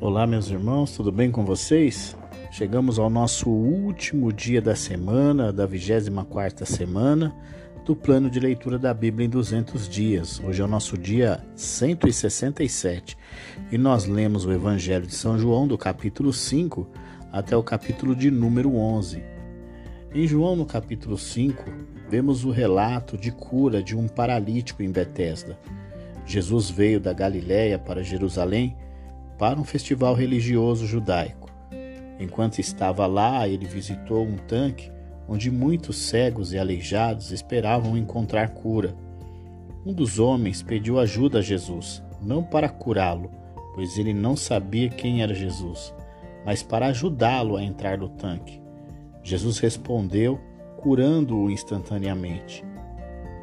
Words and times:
Olá, 0.00 0.28
meus 0.28 0.48
irmãos, 0.48 0.92
tudo 0.92 1.10
bem 1.10 1.28
com 1.28 1.44
vocês? 1.44 2.16
Chegamos 2.52 3.00
ao 3.00 3.10
nosso 3.10 3.50
último 3.50 4.32
dia 4.32 4.62
da 4.62 4.76
semana, 4.76 5.52
da 5.52 5.66
24 5.66 6.64
semana 6.64 7.34
do 7.84 7.96
plano 7.96 8.30
de 8.30 8.38
leitura 8.38 8.78
da 8.78 8.94
Bíblia 8.94 9.26
em 9.26 9.28
200 9.28 9.88
dias. 9.88 10.38
Hoje 10.38 10.62
é 10.62 10.64
o 10.64 10.68
nosso 10.68 10.96
dia 10.96 11.44
167 11.56 13.18
e 13.72 13.76
nós 13.76 14.04
lemos 14.04 14.46
o 14.46 14.52
Evangelho 14.52 15.04
de 15.04 15.16
São 15.16 15.36
João, 15.36 15.66
do 15.66 15.76
capítulo 15.76 16.32
5 16.32 16.88
até 17.32 17.56
o 17.56 17.62
capítulo 17.64 18.14
de 18.14 18.30
número 18.30 18.76
11. 18.76 19.20
Em 20.14 20.28
João, 20.28 20.54
no 20.54 20.64
capítulo 20.64 21.18
5, 21.18 21.64
vemos 22.08 22.44
o 22.44 22.52
relato 22.52 23.18
de 23.18 23.32
cura 23.32 23.82
de 23.82 23.96
um 23.96 24.06
paralítico 24.06 24.80
em 24.80 24.92
Betesda. 24.92 25.58
Jesus 26.24 26.70
veio 26.70 27.00
da 27.00 27.12
Galiléia 27.12 27.80
para 27.80 28.00
Jerusalém 28.00 28.76
para 29.38 29.58
um 29.58 29.64
festival 29.64 30.14
religioso 30.14 30.86
judaico. 30.86 31.48
Enquanto 32.18 32.58
estava 32.58 33.06
lá, 33.06 33.48
ele 33.48 33.64
visitou 33.64 34.26
um 34.26 34.36
tanque 34.36 34.90
onde 35.28 35.50
muitos 35.50 35.96
cegos 35.96 36.52
e 36.52 36.58
aleijados 36.58 37.30
esperavam 37.30 37.96
encontrar 37.96 38.48
cura. 38.48 38.96
Um 39.86 39.92
dos 39.92 40.18
homens 40.18 40.62
pediu 40.62 40.98
ajuda 40.98 41.38
a 41.38 41.42
Jesus, 41.42 42.02
não 42.20 42.42
para 42.42 42.68
curá-lo, 42.68 43.30
pois 43.74 43.96
ele 43.96 44.12
não 44.12 44.34
sabia 44.34 44.88
quem 44.88 45.22
era 45.22 45.34
Jesus, 45.34 45.94
mas 46.44 46.62
para 46.62 46.86
ajudá-lo 46.86 47.56
a 47.56 47.62
entrar 47.62 47.98
no 47.98 48.08
tanque. 48.08 48.60
Jesus 49.22 49.58
respondeu, 49.58 50.40
curando-o 50.78 51.50
instantaneamente. 51.50 52.64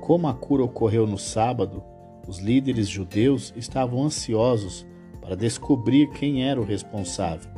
Como 0.02 0.28
a 0.28 0.34
cura 0.34 0.64
ocorreu 0.64 1.08
no 1.08 1.18
sábado, 1.18 1.84
os 2.28 2.40
líderes 2.40 2.88
judeus 2.88 3.54
estavam 3.56 4.04
ansiosos 4.04 4.86
para 5.26 5.36
descobrir 5.36 6.12
quem 6.12 6.48
era 6.48 6.62
o 6.62 6.64
responsável. 6.64 7.50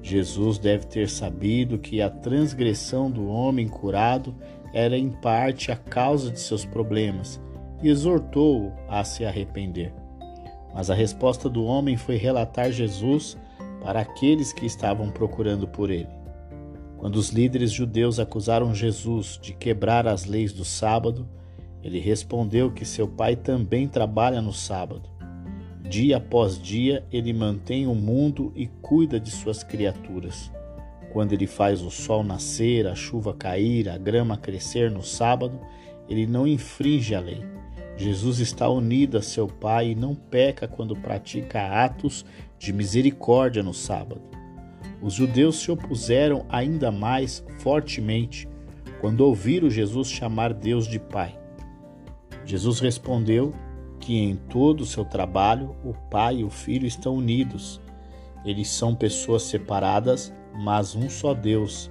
Jesus 0.00 0.56
deve 0.56 0.86
ter 0.86 1.08
sabido 1.08 1.76
que 1.76 2.00
a 2.00 2.08
transgressão 2.08 3.10
do 3.10 3.26
homem 3.26 3.66
curado 3.66 4.32
era 4.72 4.96
em 4.96 5.10
parte 5.10 5.72
a 5.72 5.76
causa 5.76 6.30
de 6.30 6.38
seus 6.38 6.64
problemas 6.64 7.40
e 7.82 7.88
exortou-o 7.88 8.72
a 8.88 9.02
se 9.02 9.24
arrepender. 9.24 9.92
Mas 10.72 10.90
a 10.90 10.94
resposta 10.94 11.48
do 11.48 11.64
homem 11.64 11.96
foi 11.96 12.16
relatar 12.16 12.70
Jesus 12.70 13.36
para 13.82 14.00
aqueles 14.00 14.52
que 14.52 14.64
estavam 14.64 15.10
procurando 15.10 15.66
por 15.66 15.90
ele. 15.90 16.08
Quando 16.98 17.16
os 17.16 17.30
líderes 17.30 17.72
judeus 17.72 18.20
acusaram 18.20 18.72
Jesus 18.72 19.40
de 19.42 19.52
quebrar 19.52 20.06
as 20.06 20.24
leis 20.24 20.52
do 20.52 20.64
sábado, 20.64 21.28
ele 21.82 21.98
respondeu 21.98 22.70
que 22.70 22.84
seu 22.84 23.08
pai 23.08 23.34
também 23.34 23.88
trabalha 23.88 24.40
no 24.40 24.52
sábado. 24.52 25.11
Dia 25.92 26.16
após 26.16 26.58
dia, 26.58 27.04
ele 27.12 27.34
mantém 27.34 27.86
o 27.86 27.94
mundo 27.94 28.50
e 28.56 28.66
cuida 28.66 29.20
de 29.20 29.30
suas 29.30 29.62
criaturas. 29.62 30.50
Quando 31.12 31.34
ele 31.34 31.46
faz 31.46 31.82
o 31.82 31.90
sol 31.90 32.24
nascer, 32.24 32.86
a 32.86 32.94
chuva 32.94 33.34
cair, 33.34 33.90
a 33.90 33.98
grama 33.98 34.38
crescer 34.38 34.90
no 34.90 35.02
sábado, 35.02 35.60
ele 36.08 36.26
não 36.26 36.46
infringe 36.46 37.14
a 37.14 37.20
lei. 37.20 37.44
Jesus 37.94 38.38
está 38.38 38.70
unido 38.70 39.18
a 39.18 39.22
seu 39.22 39.46
Pai 39.46 39.90
e 39.90 39.94
não 39.94 40.14
peca 40.14 40.66
quando 40.66 40.96
pratica 40.96 41.84
atos 41.84 42.24
de 42.58 42.72
misericórdia 42.72 43.62
no 43.62 43.74
sábado. 43.74 44.22
Os 45.02 45.12
judeus 45.12 45.56
se 45.56 45.70
opuseram 45.70 46.46
ainda 46.48 46.90
mais 46.90 47.44
fortemente 47.58 48.48
quando 48.98 49.20
ouviram 49.20 49.68
Jesus 49.68 50.08
chamar 50.08 50.54
Deus 50.54 50.88
de 50.88 50.98
Pai. 50.98 51.38
Jesus 52.46 52.80
respondeu 52.80 53.52
que 54.02 54.18
em 54.18 54.34
todo 54.34 54.80
o 54.80 54.86
seu 54.86 55.04
trabalho 55.04 55.76
o 55.84 55.94
pai 56.10 56.38
e 56.38 56.44
o 56.44 56.50
filho 56.50 56.86
estão 56.86 57.14
unidos. 57.14 57.80
Eles 58.44 58.68
são 58.68 58.96
pessoas 58.96 59.44
separadas, 59.44 60.34
mas 60.52 60.96
um 60.96 61.08
só 61.08 61.32
Deus. 61.32 61.88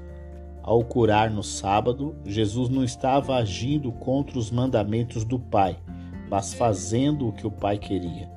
Ao 0.61 0.83
curar 0.83 1.31
no 1.31 1.41
sábado, 1.41 2.13
Jesus 2.25 2.67
não 2.67 2.83
estava 2.83 3.38
agindo 3.38 3.94
contra 3.94 4.38
os 4.38 4.51
mandamentos 4.51 5.23
do 5.23 5.39
Pai, 5.39 5.79
mas 6.29 6.53
fazendo 6.53 7.29
o 7.29 7.31
que 7.31 7.47
o 7.47 7.51
Pai 7.51 7.77
queria. 7.77 8.29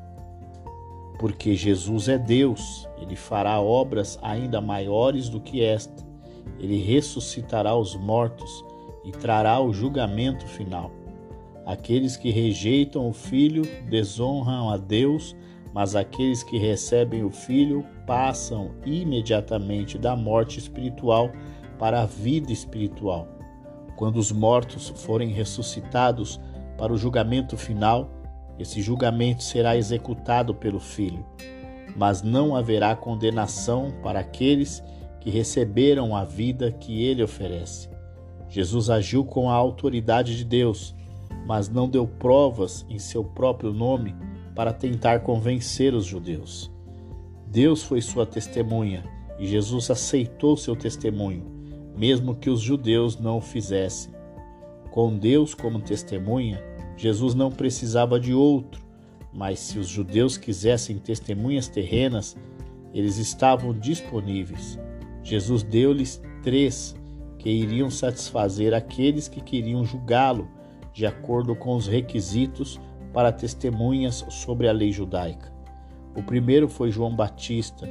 Porque 1.18 1.56
Jesus 1.56 2.08
é 2.08 2.16
Deus, 2.16 2.88
ele 2.96 3.16
fará 3.16 3.60
obras 3.60 4.18
ainda 4.22 4.60
maiores 4.60 5.28
do 5.28 5.40
que 5.40 5.62
esta. 5.62 6.06
Ele 6.60 6.80
ressuscitará 6.80 7.76
os 7.76 7.96
mortos 7.96 8.64
e 9.04 9.10
trará 9.10 9.60
o 9.60 9.72
julgamento 9.72 10.46
final. 10.46 10.92
Aqueles 11.66 12.16
que 12.16 12.30
rejeitam 12.30 13.08
o 13.08 13.12
Filho 13.12 13.62
desonram 13.88 14.68
a 14.68 14.76
Deus, 14.76 15.34
mas 15.72 15.96
aqueles 15.96 16.42
que 16.42 16.58
recebem 16.58 17.24
o 17.24 17.30
Filho 17.30 17.84
passam 18.06 18.72
imediatamente 18.84 19.96
da 19.96 20.14
morte 20.14 20.58
espiritual 20.58 21.30
para 21.78 22.02
a 22.02 22.06
vida 22.06 22.52
espiritual. 22.52 23.26
Quando 23.96 24.16
os 24.16 24.30
mortos 24.30 24.92
forem 24.96 25.30
ressuscitados 25.30 26.38
para 26.76 26.92
o 26.92 26.96
julgamento 26.98 27.56
final, 27.56 28.10
esse 28.58 28.82
julgamento 28.82 29.42
será 29.42 29.76
executado 29.76 30.54
pelo 30.54 30.78
Filho, 30.78 31.24
mas 31.96 32.22
não 32.22 32.54
haverá 32.54 32.94
condenação 32.94 33.92
para 34.02 34.20
aqueles 34.20 34.82
que 35.20 35.30
receberam 35.30 36.14
a 36.14 36.24
vida 36.24 36.70
que 36.70 37.02
ele 37.02 37.22
oferece. 37.22 37.88
Jesus 38.48 38.90
agiu 38.90 39.24
com 39.24 39.48
a 39.48 39.54
autoridade 39.54 40.36
de 40.36 40.44
Deus 40.44 40.94
mas 41.46 41.68
não 41.68 41.88
deu 41.88 42.06
provas 42.06 42.84
em 42.88 42.98
seu 42.98 43.24
próprio 43.24 43.72
nome 43.72 44.14
para 44.54 44.72
tentar 44.72 45.20
convencer 45.20 45.94
os 45.94 46.04
judeus. 46.04 46.70
Deus 47.46 47.82
foi 47.82 48.00
sua 48.00 48.26
testemunha 48.26 49.04
e 49.38 49.46
Jesus 49.46 49.90
aceitou 49.90 50.56
seu 50.56 50.74
testemunho, 50.74 51.44
mesmo 51.96 52.34
que 52.34 52.50
os 52.50 52.60
judeus 52.60 53.18
não 53.18 53.38
o 53.38 53.40
fizessem. 53.40 54.12
Com 54.90 55.16
Deus 55.16 55.54
como 55.54 55.80
testemunha, 55.80 56.62
Jesus 56.96 57.34
não 57.34 57.50
precisava 57.50 58.18
de 58.18 58.32
outro, 58.32 58.82
mas 59.32 59.58
se 59.58 59.78
os 59.78 59.88
judeus 59.88 60.36
quisessem 60.36 60.98
testemunhas 60.98 61.68
terrenas, 61.68 62.36
eles 62.92 63.18
estavam 63.18 63.76
disponíveis. 63.76 64.78
Jesus 65.22 65.64
deu-lhes 65.64 66.22
três 66.42 66.94
que 67.38 67.50
iriam 67.50 67.90
satisfazer 67.90 68.72
aqueles 68.72 69.26
que 69.26 69.40
queriam 69.40 69.84
julgá-lo 69.84 70.48
de 70.94 71.04
acordo 71.04 71.56
com 71.56 71.74
os 71.74 71.88
requisitos 71.88 72.80
para 73.12 73.32
testemunhas 73.32 74.24
sobre 74.30 74.68
a 74.68 74.72
lei 74.72 74.92
judaica. 74.92 75.52
O 76.16 76.22
primeiro 76.22 76.68
foi 76.68 76.90
João 76.90 77.14
Batista. 77.14 77.86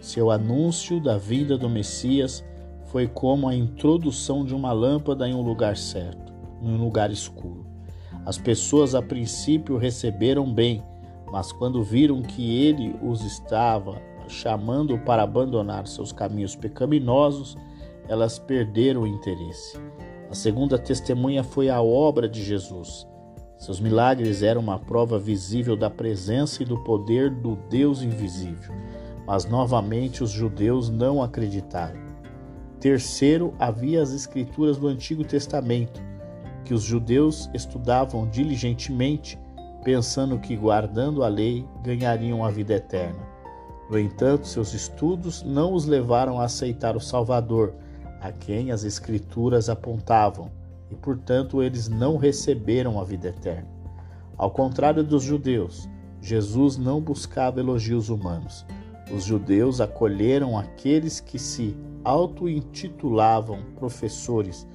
Seu 0.00 0.30
anúncio 0.30 1.00
da 1.00 1.16
vinda 1.16 1.56
do 1.56 1.68
Messias 1.68 2.44
foi 2.84 3.08
como 3.08 3.48
a 3.48 3.54
introdução 3.54 4.44
de 4.44 4.54
uma 4.54 4.70
lâmpada 4.70 5.26
em 5.26 5.34
um 5.34 5.40
lugar 5.40 5.76
certo, 5.76 6.32
num 6.60 6.76
lugar 6.76 7.10
escuro. 7.10 7.66
As 8.26 8.36
pessoas 8.36 8.94
a 8.94 9.00
princípio 9.00 9.78
receberam 9.78 10.52
bem, 10.52 10.82
mas 11.30 11.50
quando 11.52 11.82
viram 11.82 12.20
que 12.20 12.62
ele 12.62 12.94
os 13.02 13.24
estava 13.24 14.00
chamando 14.28 14.98
para 14.98 15.22
abandonar 15.22 15.86
seus 15.86 16.12
caminhos 16.12 16.54
pecaminosos, 16.54 17.56
elas 18.08 18.38
perderam 18.38 19.02
o 19.02 19.06
interesse. 19.06 19.78
A 20.32 20.34
segunda 20.34 20.78
testemunha 20.78 21.44
foi 21.44 21.68
a 21.68 21.82
obra 21.82 22.26
de 22.26 22.42
Jesus. 22.42 23.06
Seus 23.58 23.78
milagres 23.78 24.42
eram 24.42 24.62
uma 24.62 24.78
prova 24.78 25.18
visível 25.18 25.76
da 25.76 25.90
presença 25.90 26.62
e 26.62 26.64
do 26.64 26.82
poder 26.82 27.28
do 27.28 27.54
Deus 27.68 28.00
invisível, 28.00 28.72
mas 29.26 29.44
novamente 29.44 30.24
os 30.24 30.30
judeus 30.30 30.88
não 30.88 31.22
acreditaram. 31.22 32.00
Terceiro, 32.80 33.52
havia 33.58 34.00
as 34.00 34.10
escrituras 34.12 34.78
do 34.78 34.88
Antigo 34.88 35.22
Testamento, 35.22 36.00
que 36.64 36.72
os 36.72 36.82
judeus 36.82 37.50
estudavam 37.52 38.26
diligentemente, 38.26 39.38
pensando 39.84 40.38
que 40.38 40.56
guardando 40.56 41.22
a 41.22 41.28
lei 41.28 41.68
ganhariam 41.84 42.42
a 42.42 42.50
vida 42.50 42.72
eterna. 42.72 43.20
No 43.90 43.98
entanto, 43.98 44.48
seus 44.48 44.72
estudos 44.72 45.42
não 45.42 45.74
os 45.74 45.84
levaram 45.84 46.40
a 46.40 46.44
aceitar 46.44 46.96
o 46.96 47.00
Salvador 47.00 47.74
a 48.22 48.30
quem 48.30 48.70
as 48.70 48.84
Escrituras 48.84 49.68
apontavam, 49.68 50.50
e 50.90 50.94
portanto 50.94 51.62
eles 51.62 51.88
não 51.88 52.16
receberam 52.16 53.00
a 53.00 53.04
vida 53.04 53.28
eterna. 53.28 53.68
Ao 54.36 54.50
contrário 54.50 55.02
dos 55.02 55.24
judeus, 55.24 55.88
Jesus 56.20 56.76
não 56.76 57.00
buscava 57.00 57.58
elogios 57.58 58.08
humanos. 58.08 58.64
Os 59.12 59.24
judeus 59.24 59.80
acolheram 59.80 60.56
aqueles 60.56 61.18
que 61.18 61.38
se 61.38 61.76
auto-intitulavam 62.04 63.58
professores, 63.76 64.66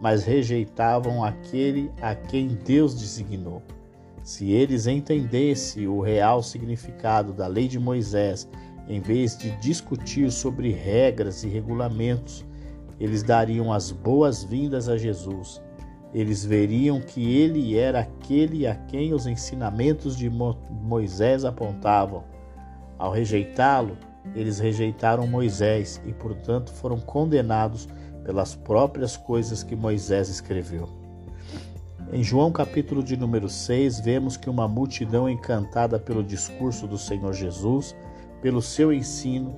mas 0.00 0.24
rejeitavam 0.24 1.22
aquele 1.22 1.90
a 2.02 2.14
quem 2.14 2.48
Deus 2.48 2.94
designou. 2.94 3.62
Se 4.22 4.50
eles 4.50 4.88
entendessem 4.88 5.86
o 5.86 6.00
real 6.00 6.42
significado 6.42 7.32
da 7.32 7.46
lei 7.46 7.68
de 7.68 7.78
Moisés, 7.78 8.48
em 8.88 9.00
vez 9.00 9.38
de 9.38 9.50
discutir 9.60 10.30
sobre 10.32 10.72
regras 10.72 11.44
e 11.44 11.48
regulamentos, 11.48 12.44
eles 12.98 13.22
dariam 13.22 13.72
as 13.72 13.90
boas-vindas 13.90 14.88
a 14.88 14.96
Jesus. 14.96 15.62
Eles 16.14 16.44
veriam 16.44 17.00
que 17.00 17.36
ele 17.36 17.76
era 17.78 18.00
aquele 18.00 18.66
a 18.66 18.74
quem 18.74 19.12
os 19.12 19.26
ensinamentos 19.26 20.16
de 20.16 20.30
Moisés 20.30 21.44
apontavam. 21.44 22.24
Ao 22.98 23.12
rejeitá-lo, 23.12 23.98
eles 24.34 24.58
rejeitaram 24.58 25.26
Moisés 25.26 26.00
e, 26.06 26.12
portanto, 26.12 26.72
foram 26.72 26.98
condenados 26.98 27.86
pelas 28.24 28.54
próprias 28.54 29.16
coisas 29.16 29.62
que 29.62 29.76
Moisés 29.76 30.28
escreveu. 30.28 30.88
Em 32.12 32.22
João 32.22 32.50
capítulo 32.50 33.02
de 33.02 33.16
número 33.16 33.48
6, 33.48 34.00
vemos 34.00 34.36
que 34.36 34.48
uma 34.48 34.66
multidão 34.66 35.28
encantada 35.28 35.98
pelo 35.98 36.22
discurso 36.22 36.86
do 36.86 36.96
Senhor 36.96 37.32
Jesus, 37.32 37.94
pelo 38.40 38.62
seu 38.62 38.92
ensino, 38.92 39.54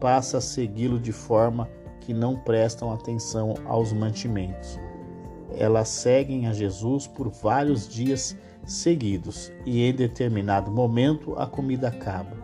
passa 0.00 0.38
a 0.38 0.40
segui-lo 0.40 0.98
de 0.98 1.12
forma 1.12 1.68
que 2.10 2.14
não 2.14 2.36
prestam 2.36 2.92
atenção 2.92 3.54
aos 3.66 3.92
mantimentos. 3.92 4.80
Elas 5.56 5.88
seguem 5.88 6.48
a 6.48 6.52
Jesus 6.52 7.06
por 7.06 7.28
vários 7.28 7.88
dias 7.88 8.36
seguidos 8.64 9.52
e 9.64 9.84
em 9.84 9.94
determinado 9.94 10.72
momento 10.72 11.38
a 11.38 11.46
comida 11.46 11.86
acaba. 11.86 12.36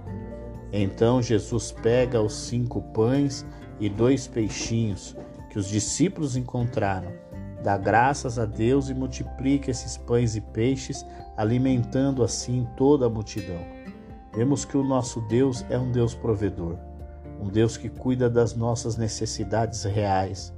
Então 0.72 1.20
Jesus 1.20 1.72
pega 1.72 2.22
os 2.22 2.32
cinco 2.32 2.80
pães 2.80 3.44
e 3.80 3.88
dois 3.88 4.28
peixinhos 4.28 5.16
que 5.50 5.58
os 5.58 5.66
discípulos 5.66 6.36
encontraram, 6.36 7.10
dá 7.60 7.76
graças 7.76 8.38
a 8.38 8.44
Deus 8.44 8.88
e 8.88 8.94
multiplica 8.94 9.68
esses 9.68 9.96
pães 9.96 10.36
e 10.36 10.40
peixes, 10.40 11.04
alimentando 11.36 12.22
assim 12.22 12.68
toda 12.76 13.06
a 13.06 13.10
multidão. 13.10 13.66
Vemos 14.32 14.64
que 14.64 14.76
o 14.76 14.84
nosso 14.84 15.20
Deus 15.22 15.66
é 15.68 15.76
um 15.76 15.90
Deus 15.90 16.14
provedor, 16.14 16.78
um 17.40 17.48
Deus 17.48 17.76
que 17.76 17.88
cuida 17.88 18.28
das 18.28 18.54
nossas 18.54 18.96
necessidades 18.96 19.84
reais. 19.84 20.52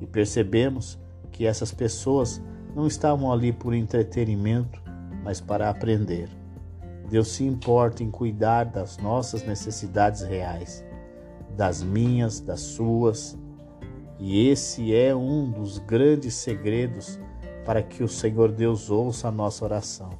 E 0.00 0.06
percebemos 0.06 0.98
que 1.32 1.46
essas 1.46 1.72
pessoas 1.72 2.42
não 2.74 2.86
estavam 2.86 3.32
ali 3.32 3.52
por 3.52 3.74
entretenimento, 3.74 4.82
mas 5.24 5.40
para 5.40 5.68
aprender. 5.68 6.28
Deus 7.10 7.28
se 7.28 7.44
importa 7.44 8.02
em 8.02 8.10
cuidar 8.10 8.64
das 8.64 8.98
nossas 8.98 9.42
necessidades 9.44 10.22
reais, 10.22 10.84
das 11.56 11.82
minhas, 11.82 12.40
das 12.40 12.60
suas. 12.60 13.38
E 14.18 14.48
esse 14.48 14.94
é 14.94 15.14
um 15.14 15.50
dos 15.50 15.78
grandes 15.78 16.34
segredos 16.34 17.18
para 17.64 17.82
que 17.82 18.02
o 18.02 18.08
Senhor 18.08 18.52
Deus 18.52 18.90
ouça 18.90 19.28
a 19.28 19.32
nossa 19.32 19.64
oração. 19.64 20.10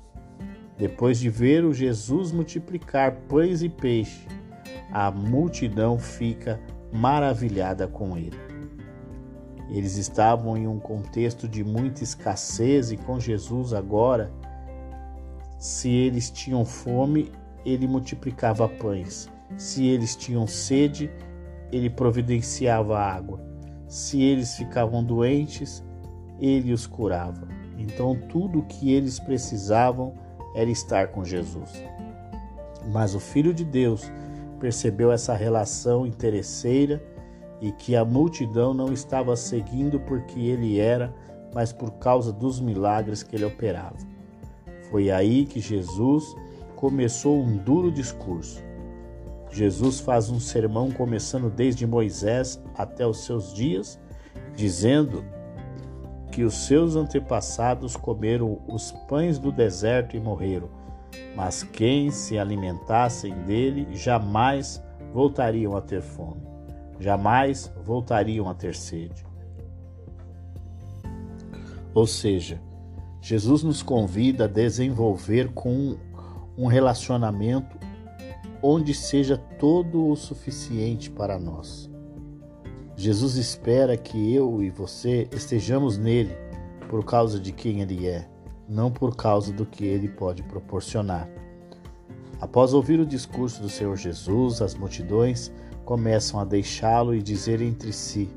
Depois 0.76 1.19
de 1.19 1.28
ver 1.28 1.64
o 1.64 1.75
Jesus 1.75 2.31
multiplicar 2.31 3.12
pães 3.28 3.62
e 3.62 3.69
peixe, 3.69 4.26
a 4.93 5.11
multidão 5.11 5.99
fica 5.99 6.61
maravilhada 6.93 7.87
com 7.87 8.17
ele. 8.17 8.38
Eles 9.70 9.96
estavam 9.96 10.56
em 10.56 10.67
um 10.67 10.79
contexto 10.79 11.46
de 11.46 11.62
muita 11.62 12.02
escassez 12.02 12.90
e 12.90 12.96
com 12.96 13.20
Jesus 13.20 13.75
agora 13.75 14.32
se 15.58 15.90
eles 15.90 16.31
tinham 16.31 16.64
fome, 16.64 17.32
ele 17.67 17.88
multiplicava 17.88 18.69
pães. 18.69 19.29
Se 19.56 19.85
eles 19.87 20.14
tinham 20.14 20.46
sede, 20.46 21.11
ele 21.73 21.90
providenciava 21.90 22.96
água. 22.96 23.40
Se 23.88 24.23
eles 24.23 24.55
ficavam 24.55 25.02
doentes, 25.02 25.82
ele 26.38 26.73
os 26.73 26.87
curava. 26.87 27.49
Então, 27.76 28.17
tudo 28.29 28.61
o 28.61 28.67
que 28.67 28.93
eles 28.93 29.19
precisavam 29.19 30.14
era 30.55 30.70
estar 30.70 31.08
com 31.08 31.25
Jesus. 31.25 31.82
Mas 32.93 33.17
o 33.17 33.20
Filho 33.20 33.52
de 33.52 33.64
Deus 33.64 34.08
percebeu 34.58 35.10
essa 35.10 35.34
relação 35.34 36.06
interesseira 36.06 37.02
e 37.60 37.72
que 37.72 37.96
a 37.96 38.05
multidão 38.05 38.72
não 38.72 38.93
estava 38.93 39.34
seguindo 39.37 39.99
porque 40.00 40.38
ele 40.38 40.78
era, 40.78 41.12
mas 41.55 41.72
por 41.72 41.93
causa 41.93 42.32
dos 42.32 42.60
milagres 42.60 43.22
que 43.22 43.34
ele 43.34 43.44
operava. 43.44 43.96
Foi 44.90 45.10
aí 45.10 45.44
que 45.44 45.60
Jesus 45.60 46.37
começou 46.76 47.43
um 47.43 47.56
duro 47.56 47.90
discurso. 47.90 48.62
Jesus 49.50 49.99
faz 49.99 50.31
um 50.31 50.38
sermão 50.38 50.90
começando 50.90 51.50
desde 51.50 51.87
Moisés 51.87 52.62
até 52.76 53.06
os 53.06 53.25
seus 53.25 53.52
dias, 53.52 53.99
dizendo 54.54 55.25
que 56.31 56.44
os 56.44 56.54
seus 56.66 56.94
antepassados 56.94 57.96
comeram 57.96 58.61
os 58.69 58.93
pães 59.08 59.38
do 59.38 59.50
deserto 59.50 60.16
e 60.16 60.20
morreram, 60.20 60.69
mas 61.37 61.62
quem 61.62 62.10
se 62.10 62.38
alimentassem 62.38 63.34
dele 63.44 63.87
jamais 63.93 64.82
voltariam 65.12 65.76
a 65.76 65.81
ter 65.81 66.02
fome, 66.02 66.43
jamais 66.99 67.72
voltariam 67.84 68.49
a 68.49 68.55
ter 68.55 68.75
sede. 68.75 69.26
Ou 71.94 72.06
seja, 72.06 72.60
Jesus 73.20 73.62
nos 73.62 73.82
convida 73.82 74.44
a 74.44 74.49
desenvolver 74.49 75.52
com 75.52 75.96
um 76.56 76.66
relacionamento 76.66 77.78
onde 78.62 78.93
seja 78.93 79.37
todo 79.37 80.08
o 80.08 80.16
suficiente 80.16 81.11
para 81.11 81.38
nós. 81.38 81.88
Jesus 82.96 83.37
espera 83.37 83.96
que 83.96 84.34
eu 84.34 84.62
e 84.62 84.70
você 84.70 85.28
estejamos 85.32 85.96
nele 85.96 86.37
por 86.88 87.04
causa 87.04 87.38
de 87.38 87.52
quem 87.52 87.81
ele 87.81 88.08
é, 88.08 88.28
não 88.69 88.91
por 88.91 89.17
causa 89.17 89.53
do 89.53 89.65
que 89.65 89.85
ele 89.85 90.09
pode 90.09 90.43
proporcionar. 90.43 91.29
Após 92.41 92.75
ouvir 92.75 93.00
o 93.00 93.06
discurso 93.06 93.62
do 93.62 93.69
Senhor 93.69 93.97
Jesus, 93.97 94.61
as 94.61 94.75
multidões 94.75 95.53
começam 95.85 96.38
a 96.38 96.44
deixá-lo 96.44 97.15
e 97.15 97.23
dizer 97.23 97.61
entre 97.61 97.93
si: 97.93 98.29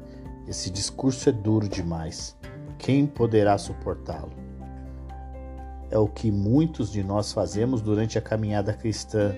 Esse 0.47 0.69
discurso 0.69 1.29
é 1.29 1.31
duro 1.31 1.67
demais. 1.67 2.35
Quem 2.79 3.05
poderá 3.05 3.57
suportá-lo? 3.57 4.41
é 5.91 5.97
o 5.99 6.07
que 6.07 6.31
muitos 6.31 6.89
de 6.91 7.03
nós 7.03 7.33
fazemos 7.33 7.81
durante 7.81 8.17
a 8.17 8.21
caminhada 8.21 8.73
cristã. 8.73 9.35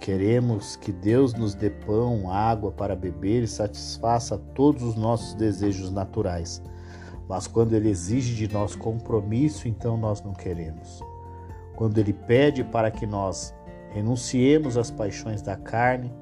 Queremos 0.00 0.76
que 0.76 0.92
Deus 0.92 1.32
nos 1.32 1.54
dê 1.54 1.70
pão, 1.70 2.30
água 2.30 2.72
para 2.72 2.96
beber 2.96 3.44
e 3.44 3.48
satisfaça 3.48 4.36
todos 4.54 4.82
os 4.82 4.96
nossos 4.96 5.34
desejos 5.34 5.90
naturais. 5.90 6.60
Mas 7.28 7.46
quando 7.46 7.74
Ele 7.74 7.88
exige 7.88 8.34
de 8.34 8.52
nós 8.52 8.74
compromisso, 8.74 9.68
então 9.68 9.96
nós 9.96 10.22
não 10.22 10.32
queremos. 10.32 11.02
Quando 11.74 11.98
Ele 11.98 12.12
pede 12.12 12.62
para 12.64 12.90
que 12.90 13.06
nós 13.06 13.54
renunciemos 13.90 14.76
às 14.76 14.90
paixões 14.90 15.42
da 15.42 15.56
carne, 15.56 16.12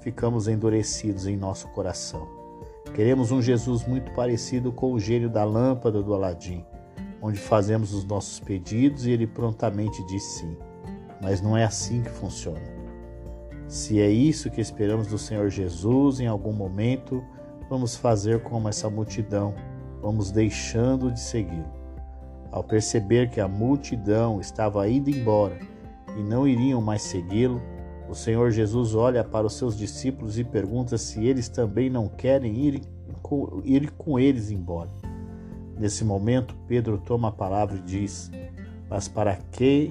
ficamos 0.00 0.48
endurecidos 0.48 1.26
em 1.26 1.36
nosso 1.36 1.68
coração. 1.68 2.28
Queremos 2.94 3.30
um 3.32 3.42
Jesus 3.42 3.86
muito 3.86 4.12
parecido 4.12 4.72
com 4.72 4.92
o 4.92 5.00
gênio 5.00 5.28
da 5.28 5.44
lâmpada 5.44 6.02
do 6.02 6.14
Aladim 6.14 6.64
onde 7.24 7.38
fazemos 7.38 7.94
os 7.94 8.04
nossos 8.04 8.38
pedidos 8.38 9.06
e 9.06 9.10
ele 9.10 9.26
prontamente 9.26 10.04
diz 10.04 10.22
sim. 10.22 10.54
Mas 11.22 11.40
não 11.40 11.56
é 11.56 11.64
assim 11.64 12.02
que 12.02 12.10
funciona. 12.10 12.60
Se 13.66 13.98
é 13.98 14.10
isso 14.10 14.50
que 14.50 14.60
esperamos 14.60 15.06
do 15.06 15.16
Senhor 15.16 15.48
Jesus, 15.48 16.20
em 16.20 16.26
algum 16.26 16.52
momento 16.52 17.24
vamos 17.70 17.96
fazer 17.96 18.42
como 18.42 18.68
essa 18.68 18.90
multidão, 18.90 19.54
vamos 20.04 20.30
deixando 20.30 21.10
de 21.10 21.18
segui-lo. 21.18 21.64
Ao 22.52 22.62
perceber 22.62 23.30
que 23.30 23.40
a 23.40 23.48
multidão 23.48 24.38
estava 24.38 24.86
indo 24.86 25.08
embora 25.08 25.58
e 26.14 26.22
não 26.22 26.46
iriam 26.46 26.82
mais 26.82 27.00
segui-lo, 27.00 27.58
o 28.06 28.14
Senhor 28.14 28.50
Jesus 28.50 28.94
olha 28.94 29.24
para 29.24 29.46
os 29.46 29.54
seus 29.54 29.74
discípulos 29.74 30.38
e 30.38 30.44
pergunta 30.44 30.98
se 30.98 31.26
eles 31.26 31.48
também 31.48 31.88
não 31.88 32.06
querem 32.06 32.54
ir, 32.54 32.82
ir 33.64 33.90
com 33.92 34.18
eles 34.18 34.50
embora. 34.50 34.90
Nesse 35.78 36.04
momento, 36.04 36.54
Pedro 36.68 36.98
toma 36.98 37.28
a 37.28 37.32
palavra 37.32 37.78
e 37.78 37.80
diz: 37.80 38.30
Mas 38.90 39.08
para 39.08 39.34
que 39.52 39.90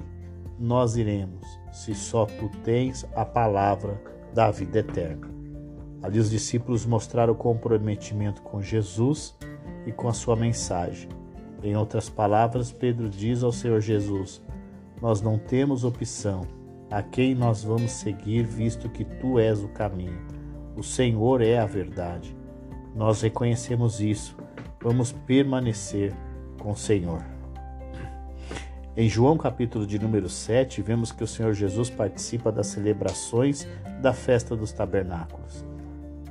nós 0.60 0.96
iremos, 0.96 1.44
se 1.72 1.92
só 1.92 2.24
tu 2.24 2.48
tens 2.62 3.04
a 3.16 3.24
palavra 3.24 4.00
da 4.32 4.52
vida 4.52 4.78
eterna? 4.78 5.28
Ali 6.00 6.20
os 6.20 6.30
discípulos 6.30 6.86
mostraram 6.86 7.34
comprometimento 7.34 8.42
com 8.42 8.62
Jesus 8.62 9.36
e 9.86 9.92
com 9.92 10.08
a 10.08 10.12
sua 10.12 10.36
mensagem. 10.36 11.08
Em 11.62 11.76
outras 11.76 12.08
palavras, 12.08 12.70
Pedro 12.70 13.08
diz 13.08 13.42
ao 13.42 13.52
Senhor 13.52 13.80
Jesus: 13.80 14.42
Nós 15.00 15.20
não 15.20 15.38
temos 15.38 15.84
opção. 15.84 16.46
A 16.90 17.02
quem 17.02 17.34
nós 17.34 17.64
vamos 17.64 17.90
seguir, 17.90 18.44
visto 18.44 18.88
que 18.88 19.04
tu 19.04 19.38
és 19.38 19.62
o 19.62 19.68
caminho? 19.68 20.20
O 20.76 20.82
Senhor 20.82 21.40
é 21.40 21.58
a 21.58 21.66
verdade. 21.66 22.36
Nós 22.94 23.22
reconhecemos 23.22 24.00
isso 24.00 24.36
vamos 24.84 25.12
permanecer 25.12 26.14
com 26.62 26.72
o 26.72 26.76
Senhor. 26.76 27.24
Em 28.94 29.08
João 29.08 29.38
capítulo 29.38 29.86
de 29.86 29.98
número 29.98 30.28
7, 30.28 30.82
vemos 30.82 31.10
que 31.10 31.24
o 31.24 31.26
Senhor 31.26 31.54
Jesus 31.54 31.88
participa 31.88 32.52
das 32.52 32.66
celebrações 32.66 33.66
da 34.02 34.12
festa 34.12 34.54
dos 34.54 34.72
tabernáculos. 34.72 35.64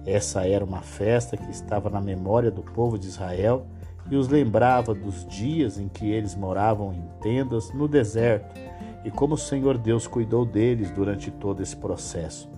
Essa 0.05 0.45
era 0.45 0.65
uma 0.65 0.81
festa 0.81 1.37
que 1.37 1.49
estava 1.49 1.89
na 1.89 2.01
memória 2.01 2.51
do 2.51 2.61
povo 2.61 2.97
de 2.99 3.07
Israel 3.07 3.65
e 4.11 4.15
os 4.15 4.27
lembrava 4.27 4.93
dos 4.93 5.25
dias 5.25 5.79
em 5.79 5.87
que 5.87 6.11
eles 6.11 6.35
moravam 6.35 6.93
em 6.93 7.07
tendas 7.21 7.71
no 7.73 7.87
deserto 7.87 8.59
e 9.05 9.11
como 9.11 9.35
o 9.35 9.37
Senhor 9.37 9.77
Deus 9.77 10.07
cuidou 10.07 10.45
deles 10.45 10.91
durante 10.91 11.31
todo 11.31 11.61
esse 11.61 11.75
processo. 11.75 12.49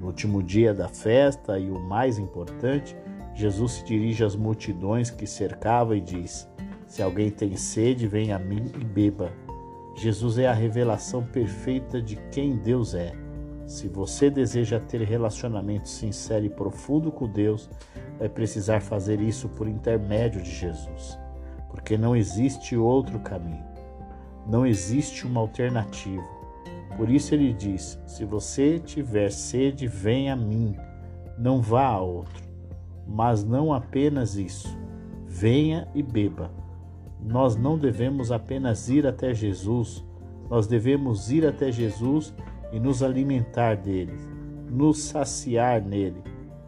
No 0.00 0.08
último 0.08 0.42
dia 0.42 0.74
da 0.74 0.88
festa 0.88 1.58
e 1.58 1.70
o 1.70 1.78
mais 1.78 2.18
importante, 2.18 2.96
Jesus 3.34 3.72
se 3.72 3.84
dirige 3.84 4.24
às 4.24 4.34
multidões 4.34 5.10
que 5.10 5.26
cercavam 5.26 5.94
e 5.94 6.00
diz: 6.00 6.48
Se 6.86 7.02
alguém 7.02 7.30
tem 7.30 7.56
sede, 7.56 8.06
venha 8.06 8.36
a 8.36 8.38
mim 8.38 8.70
e 8.80 8.84
beba. 8.84 9.32
Jesus 9.94 10.38
é 10.38 10.48
a 10.48 10.52
revelação 10.52 11.22
perfeita 11.24 12.00
de 12.00 12.16
quem 12.30 12.56
Deus 12.56 12.94
é. 12.94 13.12
Se 13.66 13.88
você 13.88 14.28
deseja 14.28 14.80
ter 14.80 15.02
relacionamento 15.02 15.88
sincero 15.88 16.44
e 16.44 16.50
profundo 16.50 17.10
com 17.10 17.28
Deus, 17.28 17.70
vai 18.18 18.28
precisar 18.28 18.80
fazer 18.80 19.20
isso 19.20 19.48
por 19.48 19.68
intermédio 19.68 20.42
de 20.42 20.50
Jesus, 20.50 21.18
porque 21.70 21.96
não 21.96 22.14
existe 22.14 22.76
outro 22.76 23.20
caminho, 23.20 23.64
não 24.46 24.66
existe 24.66 25.26
uma 25.26 25.40
alternativa. 25.40 26.22
Por 26.96 27.08
isso 27.08 27.34
ele 27.34 27.52
diz: 27.52 27.98
Se 28.06 28.24
você 28.24 28.78
tiver 28.78 29.30
sede, 29.30 29.86
venha 29.86 30.34
a 30.34 30.36
mim, 30.36 30.76
não 31.38 31.60
vá 31.60 31.86
a 31.86 32.00
outro. 32.00 32.42
Mas 33.06 33.44
não 33.44 33.72
apenas 33.72 34.36
isso, 34.36 34.76
venha 35.26 35.88
e 35.94 36.02
beba. 36.02 36.50
Nós 37.20 37.56
não 37.56 37.78
devemos 37.78 38.30
apenas 38.32 38.88
ir 38.88 39.06
até 39.06 39.32
Jesus, 39.32 40.04
nós 40.50 40.66
devemos 40.66 41.30
ir 41.30 41.46
até 41.46 41.70
Jesus 41.72 42.34
e 42.36 42.51
nos 42.80 43.02
alimentar 43.02 43.76
dele, 43.76 44.14
nos 44.68 44.98
saciar 44.98 45.82
nele, 45.82 46.22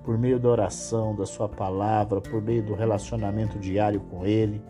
por 0.04 0.18
meio 0.18 0.38
da 0.38 0.48
oração, 0.48 1.14
da 1.14 1.24
sua 1.24 1.48
palavra, 1.48 2.20
por 2.20 2.42
meio 2.42 2.62
do 2.62 2.74
relacionamento 2.74 3.58
diário 3.58 4.00
com 4.00 4.26
ele. 4.26 4.60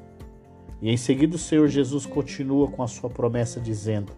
E 0.80 0.90
em 0.90 0.96
seguida 0.96 1.34
o 1.34 1.38
Senhor 1.38 1.66
Jesus 1.68 2.06
continua 2.06 2.68
com 2.68 2.82
a 2.82 2.86
sua 2.86 3.10
promessa 3.10 3.60
dizendo 3.60 4.12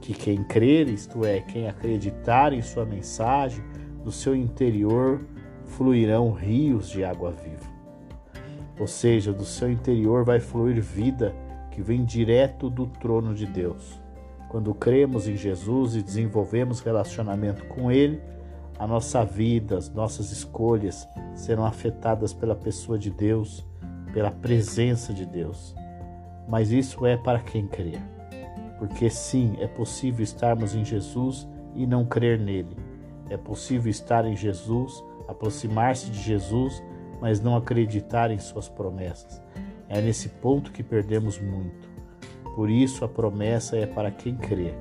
que 0.00 0.12
quem 0.12 0.42
crer, 0.42 0.88
isto 0.88 1.24
é, 1.24 1.40
quem 1.40 1.68
acreditar 1.68 2.52
em 2.52 2.62
sua 2.62 2.84
mensagem, 2.84 3.62
do 4.04 4.10
seu 4.10 4.34
interior 4.34 5.20
fluirão 5.64 6.32
rios 6.32 6.88
de 6.88 7.04
água 7.04 7.32
viva. 7.32 7.76
Ou 8.78 8.86
seja, 8.86 9.32
do 9.32 9.44
seu 9.44 9.70
interior 9.70 10.24
vai 10.24 10.38
fluir 10.38 10.80
vida 10.80 11.34
que 11.70 11.82
vem 11.82 12.04
direto 12.04 12.70
do 12.70 12.86
trono 12.86 13.34
de 13.34 13.46
Deus. 13.46 14.00
Quando 14.48 14.74
cremos 14.74 15.26
em 15.26 15.36
Jesus 15.36 15.96
e 15.96 16.02
desenvolvemos 16.02 16.80
relacionamento 16.80 17.64
com 17.66 17.90
Ele, 17.90 18.20
a 18.78 18.86
nossa 18.86 19.24
vida, 19.24 19.78
as 19.78 19.88
nossas 19.88 20.30
escolhas 20.30 21.08
serão 21.34 21.64
afetadas 21.64 22.32
pela 22.32 22.54
pessoa 22.54 22.98
de 22.98 23.10
Deus, 23.10 23.66
pela 24.12 24.30
presença 24.30 25.12
de 25.12 25.24
Deus. 25.24 25.74
Mas 26.48 26.70
isso 26.70 27.04
é 27.06 27.16
para 27.16 27.40
quem 27.40 27.66
crê. 27.66 27.98
Porque 28.78 29.08
sim, 29.08 29.56
é 29.58 29.66
possível 29.66 30.22
estarmos 30.22 30.74
em 30.74 30.84
Jesus 30.84 31.48
e 31.74 31.86
não 31.86 32.04
crer 32.04 32.38
nele. 32.38 32.76
É 33.30 33.36
possível 33.36 33.90
estar 33.90 34.24
em 34.26 34.36
Jesus, 34.36 35.02
aproximar-se 35.26 36.10
de 36.10 36.20
Jesus, 36.22 36.82
mas 37.20 37.40
não 37.40 37.56
acreditar 37.56 38.30
em 38.30 38.38
suas 38.38 38.68
promessas. 38.68 39.42
É 39.88 40.00
nesse 40.00 40.28
ponto 40.28 40.70
que 40.70 40.82
perdemos 40.82 41.40
muito. 41.40 41.95
Por 42.56 42.70
isso 42.70 43.04
a 43.04 43.08
promessa 43.08 43.76
é 43.76 43.84
para 43.84 44.10
quem 44.10 44.34
crê. 44.34 44.72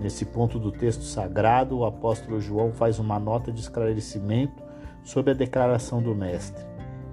Nesse 0.00 0.24
ponto 0.24 0.58
do 0.58 0.72
texto 0.72 1.02
sagrado, 1.02 1.76
o 1.76 1.84
apóstolo 1.84 2.40
João 2.40 2.72
faz 2.72 2.98
uma 2.98 3.20
nota 3.20 3.52
de 3.52 3.60
esclarecimento 3.60 4.62
sobre 5.04 5.32
a 5.32 5.34
declaração 5.34 6.02
do 6.02 6.14
Mestre. 6.14 6.64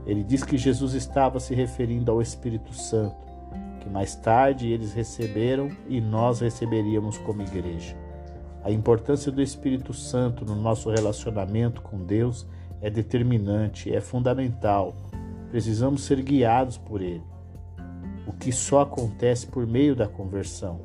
Ele 0.05 0.23
diz 0.23 0.45
que 0.45 0.57
Jesus 0.57 0.93
estava 0.93 1.41
se 1.41 1.53
referindo 1.53 2.09
ao 2.09 2.21
Espírito 2.21 2.73
Santo, 2.73 3.17
que 3.81 3.89
mais 3.89 4.15
tarde 4.15 4.71
eles 4.71 4.93
receberam 4.93 5.69
e 5.89 5.99
nós 5.99 6.39
receberíamos 6.39 7.17
como 7.17 7.41
igreja. 7.41 7.93
A 8.63 8.71
importância 8.71 9.29
do 9.29 9.41
Espírito 9.41 9.93
Santo 9.93 10.45
no 10.45 10.55
nosso 10.55 10.89
relacionamento 10.89 11.81
com 11.81 12.05
Deus 12.05 12.47
é 12.79 12.89
determinante, 12.89 13.93
é 13.93 13.99
fundamental. 13.99 14.95
Precisamos 15.51 16.03
ser 16.03 16.21
guiados 16.21 16.77
por 16.77 17.01
ele 17.01 17.23
o 18.27 18.33
que 18.33 18.51
só 18.51 18.81
acontece 18.81 19.47
por 19.47 19.65
meio 19.65 19.95
da 19.95 20.07
conversão. 20.07 20.81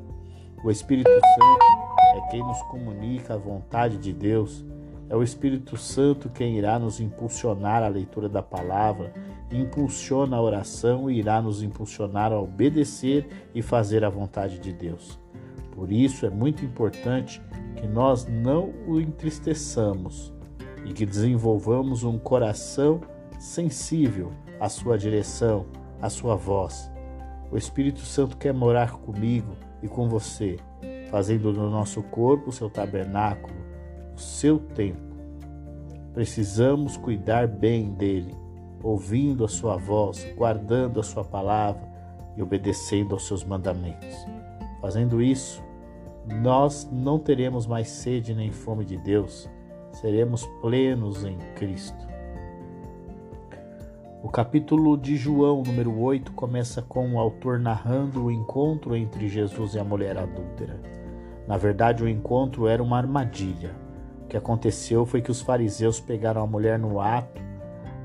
O 0.63 0.71
Espírito 0.71 1.09
Santo 1.09 1.83
é 2.15 2.21
quem 2.31 2.39
nos 2.39 2.61
comunica 2.63 3.33
a 3.33 3.37
vontade 3.37 3.97
de 3.97 4.13
Deus. 4.13 4.63
É 5.09 5.15
o 5.15 5.21
Espírito 5.21 5.75
Santo 5.75 6.29
quem 6.29 6.57
irá 6.57 6.79
nos 6.79 7.01
impulsionar 7.01 7.83
à 7.83 7.87
leitura 7.89 8.29
da 8.29 8.41
palavra, 8.41 9.13
impulsiona 9.51 10.37
a 10.37 10.41
oração 10.41 11.11
e 11.11 11.19
irá 11.19 11.41
nos 11.41 11.61
impulsionar 11.61 12.31
a 12.31 12.39
obedecer 12.39 13.27
e 13.53 13.61
fazer 13.61 14.05
a 14.05 14.09
vontade 14.09 14.57
de 14.57 14.71
Deus. 14.71 15.19
Por 15.73 15.91
isso 15.91 16.25
é 16.25 16.29
muito 16.29 16.63
importante 16.63 17.41
que 17.75 17.85
nós 17.85 18.25
não 18.25 18.73
o 18.87 19.01
entristeçamos 19.01 20.33
e 20.85 20.93
que 20.93 21.05
desenvolvamos 21.05 22.03
um 22.03 22.17
coração 22.17 23.01
sensível 23.37 24.31
à 24.59 24.69
sua 24.69 24.97
direção, 24.97 25.65
à 26.01 26.09
sua 26.09 26.35
voz. 26.35 26.92
O 27.53 27.57
Espírito 27.57 27.99
Santo 27.99 28.35
quer 28.35 28.51
morar 28.51 28.93
comigo 28.93 29.55
e 29.83 29.87
com 29.87 30.09
você, 30.09 30.57
fazendo 31.11 31.53
do 31.53 31.69
nosso 31.69 32.01
corpo 32.01 32.49
o 32.49 32.51
seu 32.51 32.67
tabernáculo, 32.67 33.53
o 34.15 34.19
seu 34.19 34.57
templo. 34.57 35.15
Precisamos 36.15 36.97
cuidar 36.97 37.47
bem 37.47 37.91
dele, 37.93 38.35
ouvindo 38.81 39.45
a 39.45 39.47
sua 39.47 39.77
voz, 39.77 40.27
guardando 40.35 40.99
a 40.99 41.03
sua 41.03 41.23
palavra 41.23 41.87
e 42.35 42.41
obedecendo 42.41 43.13
aos 43.13 43.27
seus 43.27 43.43
mandamentos. 43.43 44.25
Fazendo 44.81 45.21
isso, 45.21 45.61
nós 46.41 46.89
não 46.91 47.19
teremos 47.19 47.67
mais 47.67 47.87
sede 47.87 48.33
nem 48.33 48.51
fome 48.51 48.83
de 48.83 48.97
Deus, 48.97 49.47
seremos 49.91 50.43
plenos 50.59 51.23
em 51.23 51.37
Cristo. 51.55 52.12
O 54.23 54.29
capítulo 54.29 54.97
de 54.97 55.17
João, 55.17 55.63
número 55.63 55.99
8, 55.99 56.31
começa 56.31 56.81
com 56.81 57.11
o 57.11 57.19
autor 57.19 57.59
narrando 57.59 58.23
o 58.23 58.31
encontro 58.31 58.95
entre 58.95 59.27
Jesus 59.27 59.73
e 59.73 59.79
a 59.79 59.83
mulher 59.83 60.17
adúltera. 60.17 60.79
Na 61.45 61.57
verdade, 61.57 62.05
o 62.05 62.07
encontro 62.07 62.65
era 62.65 62.81
uma 62.81 62.97
armadilha. 62.97 63.75
O 64.23 64.27
que 64.27 64.37
aconteceu 64.37 65.05
foi 65.05 65.21
que 65.21 65.29
os 65.29 65.41
fariseus 65.41 65.99
pegaram 65.99 66.41
a 66.41 66.47
mulher 66.47 66.79
no 66.79 67.01
ato, 67.01 67.41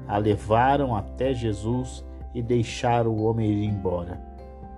a 0.08 0.18
levaram 0.18 0.96
até 0.96 1.32
Jesus 1.32 2.04
e 2.34 2.42
deixaram 2.42 3.12
o 3.12 3.22
homem 3.22 3.48
ir 3.52 3.64
embora. 3.66 4.20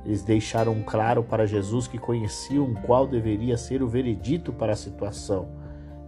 Eles 0.05 0.23
deixaram 0.23 0.83
claro 0.83 1.23
para 1.23 1.47
Jesus 1.47 1.89
que 1.89 1.97
conheciam 1.97 2.75
qual 2.75 3.07
deveria 3.07 3.57
ser 3.57 3.83
o 3.83 3.89
veredito 3.89 4.53
para 4.53 4.75
a 4.75 4.77
situação. 4.77 5.49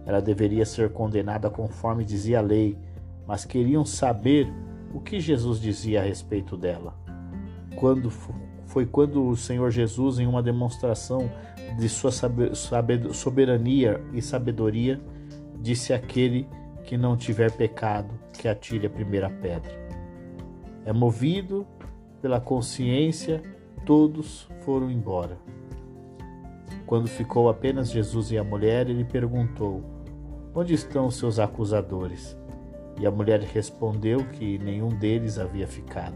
Ela 0.05 0.21
deveria 0.21 0.63
ser 0.63 0.93
condenada 0.93 1.49
conforme 1.49 2.05
dizia 2.05 2.37
a 2.37 2.43
lei, 2.43 2.77
mas 3.25 3.45
queriam 3.45 3.83
saber 3.83 4.47
o 4.93 4.99
que 4.99 5.19
Jesus 5.19 5.59
dizia 5.59 6.01
a 6.01 6.03
respeito 6.03 6.55
dela? 6.55 6.95
Quando 7.75 8.09
foi 8.73 8.85
quando 8.85 9.27
o 9.27 9.35
Senhor 9.35 9.69
Jesus, 9.69 10.19
em 10.19 10.25
uma 10.25 10.41
demonstração 10.41 11.29
de 11.77 11.87
sua 11.89 12.11
soberania 13.13 14.03
e 14.13 14.21
sabedoria, 14.21 15.01
disse 15.61 15.93
àquele 15.93 16.47
que 16.83 16.97
não 16.97 17.15
tiver 17.15 17.51
pecado, 17.51 18.13
que 18.33 18.47
atire 18.47 18.87
a 18.87 18.89
primeira 18.89 19.29
pedra. 19.29 19.71
É 20.85 20.91
movido 20.91 21.65
pela 22.21 22.39
consciência, 22.39 23.41
todos 23.85 24.47
foram 24.61 24.89
embora. 24.89 25.37
Quando 26.85 27.07
ficou 27.07 27.49
apenas 27.49 27.91
Jesus 27.91 28.31
e 28.31 28.37
a 28.37 28.43
mulher, 28.43 28.89
ele 28.89 29.05
perguntou: 29.05 29.83
Onde 30.53 30.73
estão 30.73 31.07
os 31.07 31.15
seus 31.15 31.39
acusadores? 31.39 32.37
E 32.99 33.07
a 33.07 33.11
mulher 33.11 33.39
respondeu 33.41 34.23
que 34.25 34.57
nenhum 34.59 34.89
deles 34.89 35.39
havia 35.39 35.67
ficado. 35.67 36.15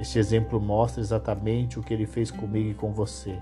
Este 0.00 0.18
exemplo 0.18 0.60
mostra 0.60 1.00
exatamente 1.00 1.78
o 1.78 1.82
que 1.82 1.92
ele 1.92 2.06
fez 2.06 2.30
comigo 2.30 2.70
e 2.70 2.74
com 2.74 2.92
você. 2.92 3.38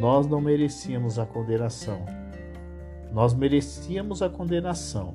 Nós 0.00 0.26
não 0.26 0.40
merecíamos 0.40 1.18
a 1.18 1.24
condenação. 1.24 2.04
Nós 3.12 3.32
merecíamos 3.32 4.20
a 4.20 4.28
condenação, 4.28 5.14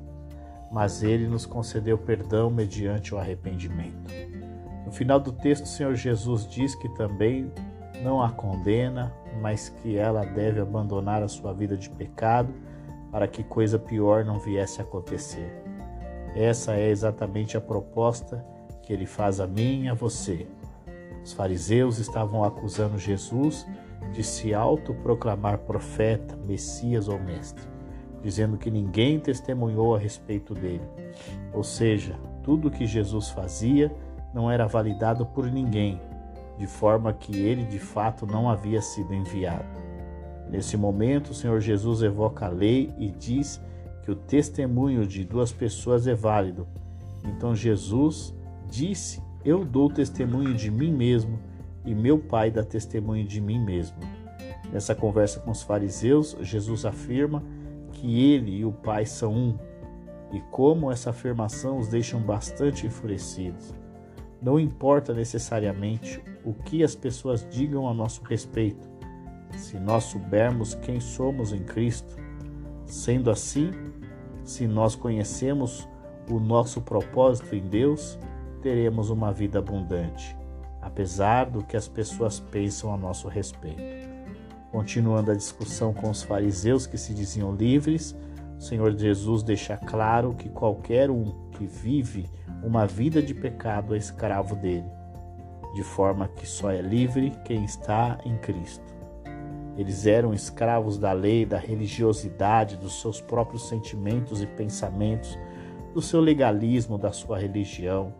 mas 0.72 1.02
ele 1.02 1.28
nos 1.28 1.44
concedeu 1.44 1.98
perdão 1.98 2.50
mediante 2.50 3.14
o 3.14 3.18
arrependimento. 3.18 4.10
No 4.86 4.90
final 4.90 5.20
do 5.20 5.30
texto, 5.30 5.64
o 5.64 5.68
Senhor 5.68 5.94
Jesus 5.94 6.48
diz 6.48 6.74
que 6.74 6.88
também 6.90 7.52
não 8.02 8.22
a 8.22 8.30
condena, 8.30 9.12
mas 9.40 9.68
que 9.68 9.96
ela 9.96 10.24
deve 10.24 10.60
abandonar 10.60 11.22
a 11.22 11.28
sua 11.28 11.52
vida 11.52 11.76
de 11.76 11.88
pecado 11.90 12.52
para 13.10 13.28
que 13.28 13.44
coisa 13.44 13.78
pior 13.78 14.24
não 14.24 14.40
viesse 14.40 14.80
a 14.80 14.84
acontecer. 14.84 15.61
Essa 16.34 16.74
é 16.74 16.88
exatamente 16.88 17.56
a 17.56 17.60
proposta 17.60 18.44
que 18.82 18.92
ele 18.92 19.06
faz 19.06 19.40
a 19.40 19.46
mim 19.46 19.84
e 19.84 19.88
a 19.88 19.94
você. 19.94 20.46
Os 21.22 21.32
fariseus 21.32 21.98
estavam 21.98 22.42
acusando 22.42 22.98
Jesus 22.98 23.66
de 24.12 24.24
se 24.24 24.52
autoproclamar 24.52 25.58
profeta, 25.58 26.36
Messias 26.36 27.08
ou 27.08 27.18
Mestre, 27.18 27.64
dizendo 28.22 28.56
que 28.56 28.70
ninguém 28.70 29.20
testemunhou 29.20 29.94
a 29.94 29.98
respeito 29.98 30.54
dele. 30.54 30.88
Ou 31.52 31.62
seja, 31.62 32.18
tudo 32.42 32.70
que 32.70 32.86
Jesus 32.86 33.30
fazia 33.30 33.94
não 34.34 34.50
era 34.50 34.66
validado 34.66 35.24
por 35.26 35.50
ninguém, 35.50 36.00
de 36.58 36.66
forma 36.66 37.12
que 37.12 37.38
ele 37.38 37.64
de 37.64 37.78
fato 37.78 38.26
não 38.26 38.48
havia 38.48 38.80
sido 38.82 39.14
enviado. 39.14 39.64
Nesse 40.50 40.76
momento, 40.76 41.30
o 41.30 41.34
Senhor 41.34 41.60
Jesus 41.60 42.02
evoca 42.02 42.46
a 42.46 42.48
lei 42.48 42.92
e 42.98 43.10
diz 43.10 43.60
que 44.02 44.10
o 44.10 44.16
testemunho 44.16 45.06
de 45.06 45.24
duas 45.24 45.52
pessoas 45.52 46.06
é 46.06 46.14
válido. 46.14 46.66
Então 47.24 47.54
Jesus 47.54 48.34
disse: 48.68 49.22
Eu 49.44 49.64
dou 49.64 49.90
testemunho 49.90 50.54
de 50.54 50.70
mim 50.70 50.92
mesmo 50.92 51.38
e 51.84 51.94
meu 51.94 52.18
Pai 52.18 52.50
dá 52.50 52.62
testemunho 52.62 53.26
de 53.26 53.40
mim 53.40 53.58
mesmo. 53.58 53.96
Nessa 54.72 54.94
conversa 54.94 55.40
com 55.40 55.50
os 55.50 55.62
fariseus, 55.62 56.36
Jesus 56.40 56.84
afirma 56.84 57.42
que 57.92 58.32
ele 58.32 58.56
e 58.58 58.64
o 58.64 58.72
Pai 58.72 59.04
são 59.04 59.34
um, 59.34 59.58
e 60.32 60.40
como 60.50 60.90
essa 60.90 61.10
afirmação 61.10 61.78
os 61.78 61.88
deixam 61.88 62.20
bastante 62.20 62.86
enfurecidos. 62.86 63.74
Não 64.40 64.58
importa 64.58 65.12
necessariamente 65.12 66.22
o 66.44 66.52
que 66.52 66.82
as 66.82 66.94
pessoas 66.94 67.46
digam 67.48 67.86
a 67.86 67.94
nosso 67.94 68.22
respeito, 68.24 68.90
se 69.56 69.78
nós 69.78 70.04
soubermos 70.04 70.74
quem 70.74 70.98
somos 70.98 71.52
em 71.52 71.62
Cristo. 71.62 72.16
Sendo 72.92 73.30
assim, 73.30 73.70
se 74.44 74.66
nós 74.66 74.94
conhecemos 74.94 75.88
o 76.30 76.38
nosso 76.38 76.82
propósito 76.82 77.56
em 77.56 77.66
Deus, 77.66 78.18
teremos 78.60 79.08
uma 79.08 79.32
vida 79.32 79.60
abundante, 79.60 80.36
apesar 80.82 81.48
do 81.48 81.64
que 81.64 81.74
as 81.74 81.88
pessoas 81.88 82.38
pensam 82.38 82.92
a 82.92 82.96
nosso 82.98 83.28
respeito. 83.28 83.82
Continuando 84.70 85.30
a 85.30 85.34
discussão 85.34 85.94
com 85.94 86.10
os 86.10 86.22
fariseus 86.22 86.86
que 86.86 86.98
se 86.98 87.14
diziam 87.14 87.56
livres, 87.56 88.14
o 88.58 88.60
Senhor 88.60 88.94
Jesus 88.94 89.42
deixa 89.42 89.78
claro 89.78 90.34
que 90.34 90.50
qualquer 90.50 91.10
um 91.10 91.48
que 91.52 91.64
vive 91.64 92.28
uma 92.62 92.86
vida 92.86 93.22
de 93.22 93.32
pecado 93.32 93.94
é 93.94 93.98
escravo 93.98 94.54
dele, 94.54 94.90
de 95.74 95.82
forma 95.82 96.28
que 96.28 96.46
só 96.46 96.70
é 96.70 96.82
livre 96.82 97.32
quem 97.46 97.64
está 97.64 98.18
em 98.26 98.36
Cristo. 98.36 98.91
Eles 99.76 100.06
eram 100.06 100.34
escravos 100.34 100.98
da 100.98 101.12
lei, 101.12 101.46
da 101.46 101.58
religiosidade, 101.58 102.76
dos 102.76 103.00
seus 103.00 103.20
próprios 103.20 103.68
sentimentos 103.68 104.42
e 104.42 104.46
pensamentos, 104.46 105.38
do 105.94 106.02
seu 106.02 106.20
legalismo, 106.20 106.98
da 106.98 107.12
sua 107.12 107.38
religião. 107.38 108.12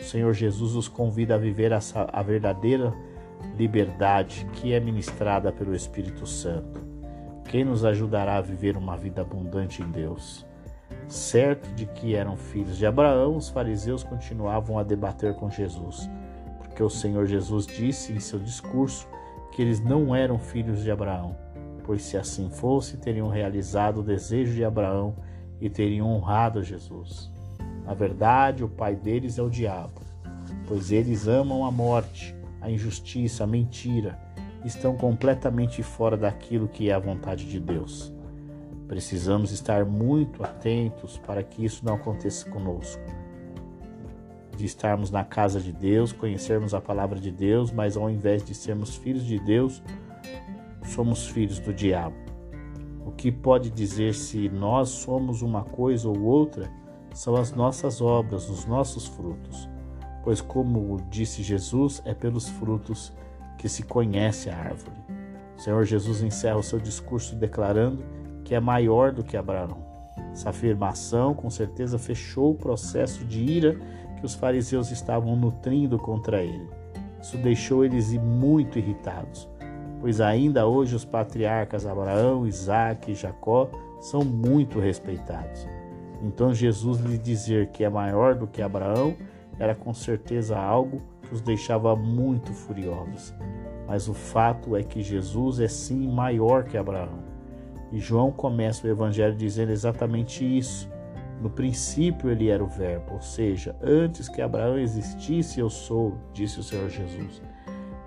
O 0.00 0.04
Senhor 0.04 0.32
Jesus 0.32 0.74
os 0.74 0.88
convida 0.88 1.34
a 1.34 1.38
viver 1.38 1.72
essa, 1.72 2.08
a 2.12 2.22
verdadeira 2.22 2.94
liberdade 3.56 4.46
que 4.54 4.72
é 4.72 4.80
ministrada 4.80 5.52
pelo 5.52 5.74
Espírito 5.74 6.26
Santo. 6.26 6.80
Quem 7.44 7.64
nos 7.64 7.84
ajudará 7.84 8.36
a 8.36 8.40
viver 8.40 8.76
uma 8.76 8.96
vida 8.96 9.20
abundante 9.20 9.82
em 9.82 9.90
Deus? 9.90 10.46
Certo 11.06 11.68
de 11.74 11.86
que 11.86 12.14
eram 12.14 12.36
filhos 12.36 12.78
de 12.78 12.86
Abraão, 12.86 13.36
os 13.36 13.48
fariseus 13.48 14.02
continuavam 14.02 14.78
a 14.78 14.82
debater 14.82 15.34
com 15.34 15.50
Jesus, 15.50 16.08
porque 16.58 16.82
o 16.82 16.90
Senhor 16.90 17.26
Jesus 17.26 17.66
disse 17.66 18.12
em 18.12 18.20
seu 18.20 18.38
discurso 18.38 19.06
que 19.54 19.62
eles 19.62 19.80
não 19.80 20.14
eram 20.14 20.36
filhos 20.36 20.82
de 20.82 20.90
Abraão, 20.90 21.36
pois 21.84 22.02
se 22.02 22.16
assim 22.16 22.50
fosse, 22.50 22.96
teriam 22.96 23.28
realizado 23.28 24.00
o 24.00 24.02
desejo 24.02 24.52
de 24.52 24.64
Abraão 24.64 25.14
e 25.60 25.70
teriam 25.70 26.08
honrado 26.08 26.62
Jesus. 26.62 27.32
Na 27.86 27.94
verdade, 27.94 28.64
o 28.64 28.68
pai 28.68 28.96
deles 28.96 29.38
é 29.38 29.42
o 29.42 29.48
diabo, 29.48 30.00
pois 30.66 30.90
eles 30.90 31.28
amam 31.28 31.64
a 31.64 31.70
morte, 31.70 32.34
a 32.60 32.68
injustiça, 32.68 33.44
a 33.44 33.46
mentira, 33.46 34.18
estão 34.64 34.96
completamente 34.96 35.84
fora 35.84 36.16
daquilo 36.16 36.66
que 36.66 36.90
é 36.90 36.94
a 36.94 36.98
vontade 36.98 37.48
de 37.48 37.60
Deus. 37.60 38.12
Precisamos 38.88 39.52
estar 39.52 39.84
muito 39.84 40.42
atentos 40.42 41.16
para 41.18 41.44
que 41.44 41.64
isso 41.64 41.84
não 41.84 41.94
aconteça 41.94 42.50
conosco. 42.50 43.02
De 44.56 44.64
estarmos 44.64 45.10
na 45.10 45.24
casa 45.24 45.60
de 45.60 45.72
Deus, 45.72 46.12
conhecermos 46.12 46.74
a 46.74 46.80
palavra 46.80 47.18
de 47.18 47.30
Deus, 47.30 47.72
mas 47.72 47.96
ao 47.96 48.08
invés 48.08 48.44
de 48.44 48.54
sermos 48.54 48.94
filhos 48.96 49.24
de 49.24 49.38
Deus, 49.38 49.82
somos 50.84 51.26
filhos 51.26 51.58
do 51.58 51.72
diabo. 51.72 52.16
O 53.04 53.10
que 53.10 53.30
pode 53.30 53.70
dizer 53.70 54.14
se 54.14 54.48
nós 54.48 54.88
somos 54.88 55.42
uma 55.42 55.64
coisa 55.64 56.08
ou 56.08 56.22
outra 56.22 56.70
são 57.12 57.36
as 57.36 57.52
nossas 57.52 58.00
obras, 58.00 58.48
os 58.48 58.64
nossos 58.64 59.06
frutos. 59.06 59.68
Pois, 60.22 60.40
como 60.40 60.96
disse 61.10 61.42
Jesus, 61.42 62.00
é 62.04 62.14
pelos 62.14 62.48
frutos 62.48 63.12
que 63.58 63.68
se 63.68 63.82
conhece 63.82 64.48
a 64.48 64.56
árvore. 64.56 64.96
O 65.56 65.60
Senhor 65.60 65.84
Jesus 65.84 66.22
encerra 66.22 66.56
o 66.56 66.62
seu 66.62 66.80
discurso 66.80 67.36
declarando 67.36 68.04
que 68.44 68.54
é 68.54 68.60
maior 68.60 69.12
do 69.12 69.22
que 69.22 69.36
Abraão. 69.36 69.84
Essa 70.32 70.50
afirmação 70.50 71.32
com 71.32 71.48
certeza 71.48 71.98
fechou 71.98 72.50
o 72.50 72.56
processo 72.56 73.24
de 73.24 73.40
ira 73.40 73.78
que 74.24 74.26
os 74.26 74.34
fariseus 74.34 74.90
estavam 74.90 75.36
nutrindo 75.36 75.98
contra 75.98 76.42
ele. 76.42 76.66
Isso 77.20 77.36
deixou 77.36 77.84
eles 77.84 78.10
muito 78.14 78.78
irritados, 78.78 79.46
pois 80.00 80.18
ainda 80.18 80.66
hoje 80.66 80.96
os 80.96 81.04
patriarcas 81.04 81.84
Abraão, 81.84 82.46
Isaac 82.46 83.12
e 83.12 83.14
Jacó 83.14 83.68
são 84.00 84.24
muito 84.24 84.80
respeitados. 84.80 85.68
Então 86.22 86.54
Jesus 86.54 87.00
lhe 87.00 87.18
dizer 87.18 87.66
que 87.66 87.84
é 87.84 87.90
maior 87.90 88.34
do 88.34 88.46
que 88.46 88.62
Abraão 88.62 89.14
era 89.58 89.74
com 89.74 89.92
certeza 89.92 90.58
algo 90.58 91.02
que 91.20 91.34
os 91.34 91.42
deixava 91.42 91.94
muito 91.94 92.50
furiosos. 92.54 93.34
Mas 93.86 94.08
o 94.08 94.14
fato 94.14 94.74
é 94.74 94.82
que 94.82 95.02
Jesus 95.02 95.60
é 95.60 95.68
sim 95.68 96.08
maior 96.08 96.64
que 96.64 96.78
Abraão. 96.78 97.18
E 97.92 97.98
João 97.98 98.32
começa 98.32 98.86
o 98.86 98.90
evangelho 98.90 99.36
dizendo 99.36 99.70
exatamente 99.70 100.42
isso. 100.44 100.90
No 101.44 101.50
princípio 101.50 102.30
ele 102.30 102.48
era 102.48 102.64
o 102.64 102.66
Verbo, 102.66 103.12
ou 103.12 103.20
seja, 103.20 103.76
antes 103.82 104.30
que 104.30 104.40
Abraão 104.40 104.78
existisse, 104.78 105.60
eu 105.60 105.68
sou, 105.68 106.16
disse 106.32 106.58
o 106.58 106.62
Senhor 106.62 106.88
Jesus. 106.88 107.42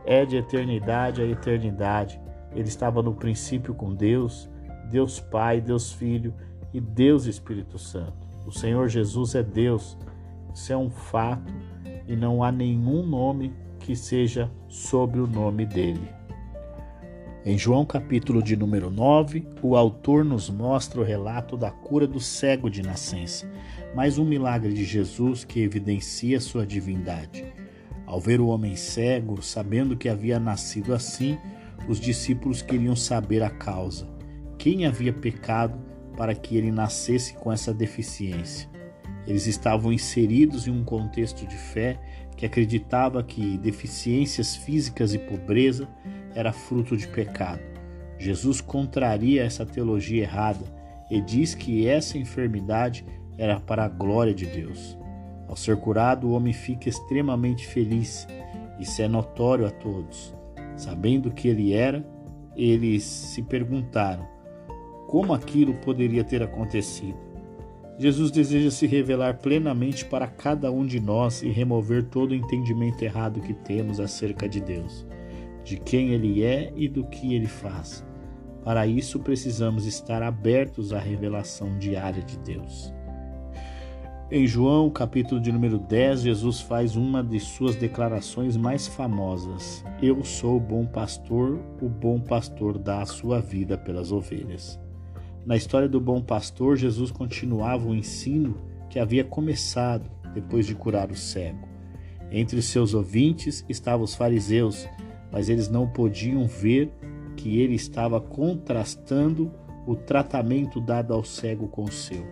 É 0.03 0.25
de 0.25 0.37
eternidade 0.37 1.21
a 1.21 1.25
eternidade. 1.25 2.19
Ele 2.51 2.67
estava 2.67 3.03
no 3.03 3.13
princípio 3.13 3.75
com 3.75 3.93
Deus, 3.93 4.49
Deus 4.89 5.19
Pai, 5.19 5.61
Deus 5.61 5.91
Filho 5.91 6.33
e 6.73 6.81
Deus 6.81 7.27
Espírito 7.27 7.77
Santo. 7.77 8.27
O 8.43 8.51
Senhor 8.51 8.87
Jesus 8.87 9.35
é 9.35 9.43
Deus. 9.43 9.95
Isso 10.51 10.73
é 10.73 10.77
um 10.77 10.89
fato 10.89 11.53
e 12.07 12.15
não 12.15 12.41
há 12.41 12.51
nenhum 12.51 13.05
nome 13.05 13.53
que 13.81 13.95
seja 13.95 14.49
sobre 14.67 15.19
o 15.19 15.27
nome 15.27 15.63
dele. 15.63 16.16
Em 17.45 17.57
João 17.57 17.85
capítulo 17.85 18.43
de 18.43 18.57
número 18.57 18.89
9, 18.89 19.47
o 19.61 19.77
autor 19.77 20.25
nos 20.25 20.49
mostra 20.49 20.99
o 20.99 21.03
relato 21.03 21.55
da 21.55 21.71
cura 21.71 22.05
do 22.05 22.19
cego 22.19 22.69
de 22.69 22.81
nascença, 22.81 23.49
mais 23.95 24.17
um 24.17 24.25
milagre 24.25 24.73
de 24.73 24.83
Jesus 24.83 25.45
que 25.45 25.61
evidencia 25.61 26.41
sua 26.41 26.65
divindade. 26.65 27.45
Ao 28.05 28.19
ver 28.19 28.41
o 28.41 28.47
homem 28.47 28.75
cego, 28.75 29.41
sabendo 29.41 29.95
que 29.95 30.09
havia 30.09 30.39
nascido 30.39 30.93
assim, 30.93 31.37
os 31.87 31.99
discípulos 31.99 32.61
queriam 32.61 32.95
saber 32.95 33.43
a 33.43 33.49
causa. 33.49 34.07
Quem 34.57 34.85
havia 34.85 35.13
pecado 35.13 35.79
para 36.17 36.35
que 36.35 36.57
ele 36.57 36.71
nascesse 36.71 37.35
com 37.35 37.51
essa 37.51 37.73
deficiência? 37.73 38.69
Eles 39.25 39.45
estavam 39.45 39.93
inseridos 39.93 40.67
em 40.67 40.71
um 40.71 40.83
contexto 40.83 41.45
de 41.45 41.55
fé 41.55 41.99
que 42.35 42.45
acreditava 42.45 43.23
que 43.23 43.57
deficiências 43.57 44.55
físicas 44.55 45.13
e 45.13 45.19
pobreza 45.19 45.87
era 46.35 46.53
fruto 46.53 46.95
de 46.95 47.07
pecado. 47.07 47.61
Jesus 48.19 48.61
contraria 48.61 49.43
essa 49.43 49.65
teologia 49.65 50.23
errada 50.23 50.65
e 51.09 51.21
diz 51.21 51.53
que 51.53 51.87
essa 51.87 52.17
enfermidade 52.17 53.05
era 53.37 53.59
para 53.59 53.85
a 53.85 53.89
glória 53.89 54.33
de 54.33 54.45
Deus. 54.45 54.97
Ao 55.47 55.55
ser 55.55 55.77
curado, 55.77 56.27
o 56.27 56.31
homem 56.31 56.51
fica 56.51 56.89
extremamente 56.89 57.65
feliz. 57.67 58.27
Isso 58.79 59.01
é 59.01 59.07
notório 59.07 59.65
a 59.65 59.71
todos. 59.71 60.35
Sabendo 60.75 61.31
que 61.31 61.47
ele 61.47 61.73
era, 61.73 62.05
eles 62.55 63.03
se 63.03 63.41
perguntaram 63.41 64.27
como 65.07 65.33
aquilo 65.33 65.73
poderia 65.75 66.23
ter 66.23 66.43
acontecido. 66.43 67.17
Jesus 67.97 68.29
deseja 68.29 68.69
se 68.69 68.85
revelar 68.85 69.37
plenamente 69.37 70.05
para 70.05 70.27
cada 70.27 70.69
um 70.71 70.85
de 70.85 70.99
nós 70.99 71.41
e 71.41 71.49
remover 71.49 72.03
todo 72.03 72.31
o 72.31 72.35
entendimento 72.35 73.01
errado 73.01 73.39
que 73.39 73.53
temos 73.53 73.99
acerca 73.99 74.47
de 74.47 74.59
Deus 74.59 75.06
de 75.67 75.75
quem 75.75 76.13
Ele 76.13 76.43
é 76.43 76.71
e 76.77 76.87
do 76.87 77.03
que 77.03 77.35
Ele 77.35 77.45
faz. 77.45 78.05
Para 78.63 78.87
isso, 78.87 79.19
precisamos 79.19 79.85
estar 79.85 80.23
abertos 80.23 80.93
à 80.93 80.99
revelação 80.99 81.77
diária 81.77 82.23
de 82.23 82.39
Deus. 82.39 82.93
Em 84.31 84.47
João, 84.47 84.89
capítulo 84.89 85.41
de 85.41 85.51
número 85.51 85.77
10, 85.77 86.21
Jesus 86.21 86.61
faz 86.61 86.95
uma 86.95 87.21
de 87.21 87.39
suas 87.39 87.75
declarações 87.75 88.55
mais 88.55 88.87
famosas: 88.87 89.83
Eu 90.01 90.23
sou 90.23 90.55
o 90.55 90.59
bom 90.59 90.85
pastor, 90.85 91.59
o 91.81 91.89
bom 91.89 92.19
pastor 92.19 92.77
dá 92.77 93.01
a 93.01 93.05
sua 93.05 93.41
vida 93.41 93.77
pelas 93.77 94.11
ovelhas. 94.11 94.79
Na 95.45 95.57
história 95.57 95.87
do 95.87 95.99
bom 95.99 96.21
pastor, 96.21 96.77
Jesus 96.77 97.11
continuava 97.11 97.87
o 97.87 97.95
ensino 97.95 98.57
que 98.89 98.99
havia 98.99 99.23
começado 99.23 100.09
depois 100.33 100.65
de 100.65 100.75
curar 100.75 101.11
o 101.11 101.15
cego. 101.15 101.67
Entre 102.31 102.61
seus 102.61 102.93
ouvintes 102.93 103.65
estavam 103.69 104.03
os 104.03 104.13
fariseus, 104.15 104.87
mas 105.31 105.49
eles 105.49 105.69
não 105.69 105.87
podiam 105.87 106.45
ver 106.47 106.91
que 107.35 107.59
ele 107.59 107.75
estava 107.75 108.19
contrastando 108.19 109.51
o 109.85 109.95
tratamento 109.95 110.81
dado 110.81 111.13
ao 111.13 111.23
cego 111.23 111.67
com 111.67 111.83
o 111.83 111.91
seu. 111.91 112.25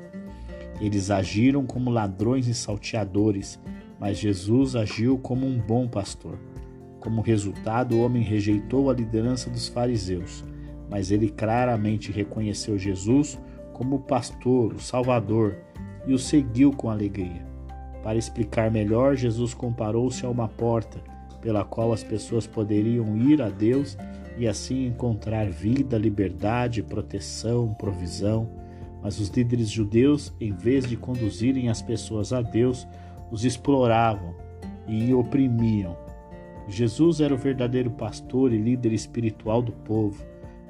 Eles 0.82 1.10
agiram 1.10 1.66
como 1.66 1.90
ladrões 1.90 2.48
e 2.48 2.54
salteadores, 2.54 3.60
mas 4.00 4.18
Jesus 4.18 4.76
agiu 4.76 5.18
como 5.18 5.46
um 5.46 5.58
bom 5.58 5.88
pastor. 5.88 6.38
Como 7.00 7.22
resultado, 7.22 7.96
o 7.96 8.02
homem 8.02 8.24
rejeitou 8.24 8.90
a 8.90 8.94
liderança 8.94 9.50
dos 9.50 9.68
fariseus, 9.68 10.44
mas 10.90 11.12
ele 11.12 11.30
claramente 11.30 12.12
reconheceu 12.12 12.78
Jesus 12.78 13.40
como 13.74 13.98
o 13.98 14.02
pastor, 14.02 14.74
o 14.74 14.80
salvador, 14.80 15.56
e 16.08 16.14
o 16.14 16.20
seguiu 16.20 16.72
com 16.72 16.90
alegria. 16.90 17.46
Para 18.04 18.18
explicar 18.18 18.70
melhor, 18.70 19.16
Jesus 19.16 19.54
comparou-se 19.54 20.26
a 20.26 20.30
uma 20.30 20.48
porta 20.48 21.15
pela 21.46 21.64
qual 21.64 21.94
as 21.94 22.04
pessoas 22.04 22.48
poderiam 22.48 23.16
ir 23.16 23.40
a 23.40 23.50
Deus 23.50 23.96
e 24.36 24.48
assim 24.48 24.88
encontrar 24.88 25.48
vida, 25.48 25.96
liberdade, 25.96 26.82
proteção, 26.82 27.72
provisão. 27.76 28.50
Mas 29.04 29.20
os 29.20 29.30
líderes 29.30 29.70
judeus, 29.70 30.34
em 30.42 30.52
vez 30.52 30.88
de 30.88 30.98
conduzirem 30.98 31.70
as 31.70 31.84
pessoas 31.84 32.34
a 32.34 32.42
Deus, 32.42 32.88
os 33.30 33.46
exploravam 33.46 34.34
e 34.88 35.14
oprimiam. 35.14 35.96
Jesus 36.68 37.22
era 37.22 37.36
o 37.36 37.38
verdadeiro 37.38 37.92
pastor 37.92 38.52
e 38.52 38.58
líder 38.58 38.92
espiritual 38.92 39.62
do 39.62 39.72
povo, 39.72 40.26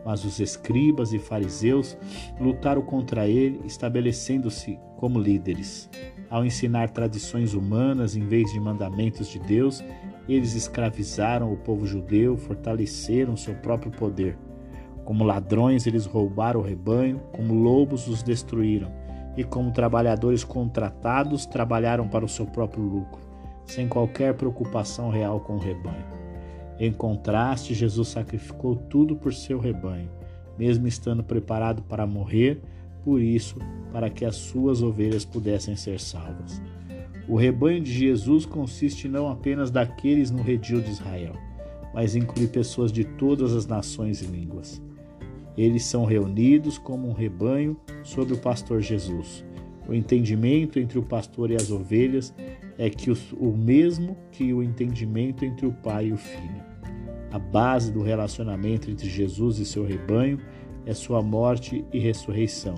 mas 0.05 0.23
os 0.23 0.39
escribas 0.39 1.11
e 1.11 1.17
fariseus 1.17 1.97
lutaram 2.39 2.83
contra 2.83 3.27
ele, 3.27 3.61
estabelecendo-se 3.65 4.79
como 4.97 5.19
líderes. 5.19 5.89
Ao 6.29 6.45
ensinar 6.45 6.91
tradições 6.91 7.55
humanas 7.55 8.15
em 8.15 8.25
vez 8.25 8.51
de 8.53 8.59
mandamentos 8.59 9.27
de 9.27 9.39
Deus, 9.39 9.83
eles 10.29 10.53
escravizaram 10.53 11.51
o 11.51 11.57
povo 11.57 11.85
judeu, 11.85 12.37
fortaleceram 12.37 13.35
seu 13.35 13.55
próprio 13.55 13.91
poder. 13.91 14.37
Como 15.03 15.23
ladrões, 15.23 15.85
eles 15.85 16.05
roubaram 16.05 16.59
o 16.59 16.63
rebanho, 16.63 17.19
como 17.31 17.53
lobos, 17.53 18.07
os 18.07 18.23
destruíram, 18.23 18.91
e 19.37 19.43
como 19.43 19.71
trabalhadores 19.71 20.43
contratados, 20.43 21.45
trabalharam 21.45 22.07
para 22.07 22.25
o 22.25 22.29
seu 22.29 22.45
próprio 22.45 22.83
lucro, 22.83 23.21
sem 23.65 23.87
qualquer 23.87 24.33
preocupação 24.33 25.09
real 25.09 25.39
com 25.39 25.55
o 25.55 25.59
rebanho. 25.59 26.14
Em 26.79 26.91
contraste, 26.91 27.73
Jesus 27.73 28.09
sacrificou 28.09 28.75
tudo 28.75 29.15
por 29.15 29.33
seu 29.33 29.59
rebanho, 29.59 30.09
mesmo 30.57 30.87
estando 30.87 31.23
preparado 31.23 31.81
para 31.83 32.05
morrer, 32.05 32.61
por 33.03 33.21
isso, 33.21 33.57
para 33.91 34.09
que 34.09 34.25
as 34.25 34.35
suas 34.35 34.81
ovelhas 34.81 35.23
pudessem 35.23 35.75
ser 35.75 35.99
salvas. 35.99 36.61
O 37.27 37.35
rebanho 37.35 37.81
de 37.81 37.91
Jesus 37.91 38.45
consiste 38.45 39.07
não 39.07 39.29
apenas 39.29 39.71
daqueles 39.71 40.29
no 40.31 40.43
redil 40.43 40.81
de 40.81 40.91
Israel, 40.91 41.33
mas 41.93 42.15
inclui 42.15 42.47
pessoas 42.47 42.91
de 42.91 43.03
todas 43.03 43.53
as 43.53 43.65
nações 43.65 44.21
e 44.21 44.25
línguas. 44.25 44.81
Eles 45.57 45.85
são 45.85 46.03
reunidos 46.03 46.77
como 46.77 47.07
um 47.07 47.13
rebanho 47.13 47.77
sob 48.03 48.33
o 48.33 48.37
pastor 48.37 48.81
Jesus. 48.81 49.45
O 49.87 49.93
entendimento 49.93 50.79
entre 50.79 50.97
o 50.97 51.03
pastor 51.03 51.51
e 51.51 51.55
as 51.55 51.69
ovelhas 51.69 52.33
é 52.77 52.89
que 52.89 53.11
o 53.11 53.51
mesmo 53.55 54.17
que 54.31 54.53
o 54.53 54.63
entendimento 54.63 55.45
entre 55.45 55.65
o 55.65 55.71
pai 55.71 56.07
e 56.07 56.13
o 56.13 56.17
filho. 56.17 56.63
A 57.31 57.39
base 57.39 57.91
do 57.91 58.01
relacionamento 58.01 58.89
entre 58.89 59.09
Jesus 59.09 59.59
e 59.59 59.65
seu 59.65 59.85
rebanho 59.85 60.39
é 60.85 60.93
sua 60.93 61.21
morte 61.21 61.83
e 61.91 61.99
ressurreição. 61.99 62.75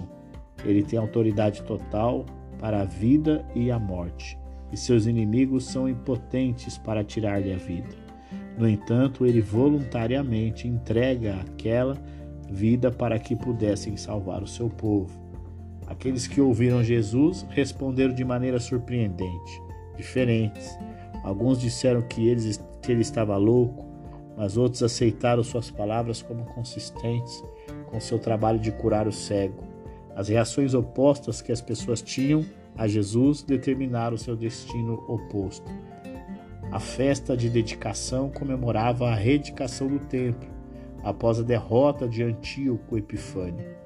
Ele 0.66 0.84
tem 0.84 0.98
autoridade 0.98 1.62
total 1.64 2.26
para 2.60 2.82
a 2.82 2.86
vida 2.86 3.46
e 3.56 3.70
a 3.70 3.78
morte, 3.78 4.38
e 4.72 4.78
seus 4.78 5.06
inimigos 5.06 5.66
são 5.66 5.88
impotentes 5.88 6.78
para 6.78 7.04
tirar-lhe 7.04 7.54
a 7.54 7.58
vida. 7.58 7.96
No 8.58 8.68
entanto, 8.68 9.26
ele 9.26 9.42
voluntariamente 9.42 10.68
entrega 10.68 11.36
aquela 11.36 11.96
vida 12.50 12.90
para 12.90 13.20
que 13.20 13.36
pudessem 13.36 13.96
salvar 13.96 14.42
o 14.42 14.48
seu 14.48 14.70
povo. 14.70 15.27
Aqueles 15.88 16.28
que 16.28 16.42
ouviram 16.42 16.84
Jesus 16.84 17.46
responderam 17.50 18.14
de 18.14 18.24
maneira 18.24 18.60
surpreendente, 18.60 19.62
diferentes. 19.96 20.78
Alguns 21.24 21.60
disseram 21.60 22.02
que, 22.02 22.28
eles, 22.28 22.62
que 22.82 22.92
ele 22.92 23.02
estava 23.02 23.38
louco, 23.38 23.86
mas 24.36 24.58
outros 24.58 24.84
aceitaram 24.84 25.44
suas 25.44 25.72
palavras 25.72 26.22
como 26.22 26.46
consistentes 26.46 27.44
com 27.88 28.00
seu 28.00 28.20
trabalho 28.20 28.60
de 28.60 28.72
curar 28.72 29.08
o 29.08 29.12
cego. 29.12 29.64
As 30.16 30.28
reações 30.28 30.74
opostas 30.74 31.42
que 31.42 31.52
as 31.52 31.62
pessoas 31.62 32.02
tinham 32.02 32.46
a 32.78 32.88
Jesus 32.88 33.42
determinaram 33.42 34.18
seu 34.18 34.36
destino 34.36 35.04
oposto. 35.08 35.72
A 36.72 36.80
festa 36.80 37.36
de 37.36 37.50
dedicação 37.50 38.30
comemorava 38.30 39.10
a 39.10 39.16
redicação 39.16 39.88
do 39.88 40.00
templo 40.00 40.50
após 41.04 41.40
a 41.40 41.44
derrota 41.44 42.08
de 42.08 42.22
Antíoco 42.24 42.98
Epifânio. 42.98 43.77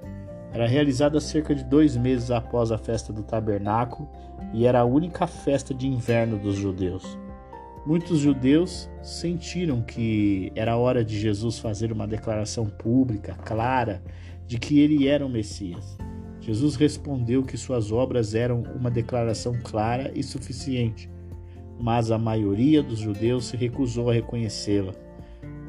Era 0.54 0.68
realizada 0.68 1.20
cerca 1.20 1.56
de 1.56 1.64
dois 1.64 1.96
meses 1.96 2.30
após 2.30 2.72
a 2.72 2.78
festa 2.78 3.14
do 3.14 3.24
tabernáculo 3.24 4.10
e 4.54 4.66
era 4.66 4.82
a 4.82 4.86
única 4.86 5.26
festa 5.26 5.74
de 5.74 5.88
inverno 5.88 6.38
dos 6.38 6.56
judeus. 6.56 7.18
Muitos 7.86 8.20
judeus 8.20 8.90
sentiram 9.02 9.82
que 9.82 10.52
era 10.56 10.78
hora 10.78 11.04
de 11.04 11.18
Jesus 11.20 11.58
fazer 11.58 11.92
uma 11.92 12.08
declaração 12.08 12.66
pública, 12.68 13.34
clara, 13.44 14.04
de 14.46 14.60
que 14.60 14.80
ele 14.80 15.08
era 15.08 15.26
o 15.26 15.30
Messias. 15.30 15.98
Jesus 16.42 16.76
respondeu 16.76 17.44
que 17.44 17.58
suas 17.58 17.92
obras 17.92 18.36
eram 18.36 18.64
uma 18.76 18.92
declaração 18.92 19.58
clara 19.64 20.12
e 20.14 20.22
suficiente, 20.22 21.10
mas 21.80 22.12
a 22.12 22.18
maioria 22.18 22.84
dos 22.84 23.00
judeus 23.00 23.46
se 23.46 23.58
recusou 23.58 24.10
a 24.10 24.14
reconhecê-la. 24.14 24.94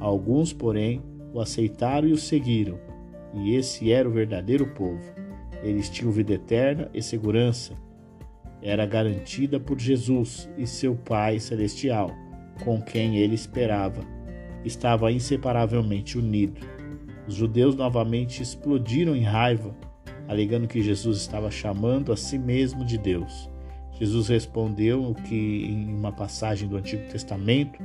Alguns, 0.01 0.53
porém, 0.53 1.03
o 1.33 1.41
aceitaram 1.41 2.09
e 2.09 2.13
o 2.13 2.19
seguiram, 2.19 2.79
e 3.35 3.55
esse 3.55 3.93
era 3.93 4.09
o 4.09 4.13
verdadeiro 4.13 4.67
povo. 4.69 5.03
Eles 5.63 5.89
tinham 5.89 6.11
vida 6.11 6.35
eterna 6.35 6.91
e 6.93 7.03
segurança. 7.03 7.75
Era 8.61 8.87
garantida 8.87 9.59
por 9.59 9.79
Jesus 9.79 10.49
e 10.57 10.67
seu 10.67 10.95
Pai 10.95 11.39
Celestial, 11.39 12.11
com 12.65 12.81
quem 12.81 13.19
ele 13.19 13.35
esperava. 13.35 14.03
Estava 14.65 15.11
inseparavelmente 15.11 16.19
unido. 16.19 16.61
Os 17.27 17.35
judeus 17.35 17.75
novamente 17.75 18.43
explodiram 18.43 19.17
em 19.17 19.23
raiva 19.23 19.75
alegando 20.29 20.69
que 20.69 20.83
Jesus 20.83 21.19
estava 21.19 21.51
chamando 21.51 22.13
a 22.13 22.17
si 22.17 22.39
mesmo 22.39 22.85
de 22.85 22.97
Deus. 22.99 23.51
Jesus 23.99 24.29
respondeu 24.29 25.15
que, 25.29 25.67
em 25.67 25.95
uma 25.95 26.13
passagem 26.13 26.69
do 26.69 26.77
Antigo 26.77 27.07
Testamento, 27.11 27.79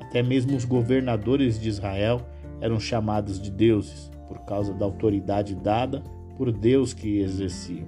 até 0.00 0.22
mesmo 0.22 0.56
os 0.56 0.64
governadores 0.64 1.58
de 1.58 1.68
Israel 1.68 2.20
eram 2.60 2.78
chamados 2.78 3.40
de 3.40 3.50
deuses, 3.50 4.10
por 4.34 4.44
causa 4.44 4.74
da 4.74 4.84
autoridade 4.84 5.54
dada 5.54 6.02
por 6.36 6.52
Deus 6.52 6.92
que 6.92 7.20
exerciam. 7.20 7.86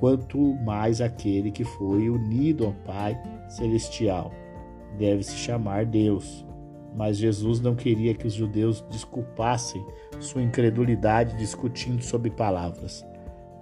Quanto 0.00 0.38
mais 0.64 1.00
aquele 1.00 1.50
que 1.50 1.64
foi 1.64 2.08
unido 2.08 2.66
ao 2.66 2.72
Pai 2.72 3.20
Celestial 3.48 4.32
deve 4.96 5.22
se 5.22 5.36
chamar 5.36 5.84
Deus. 5.84 6.46
Mas 6.94 7.18
Jesus 7.18 7.60
não 7.60 7.74
queria 7.74 8.14
que 8.14 8.26
os 8.26 8.32
judeus 8.32 8.84
desculpassem 8.90 9.84
sua 10.20 10.42
incredulidade 10.42 11.36
discutindo 11.36 12.02
sobre 12.02 12.30
palavras. 12.30 13.04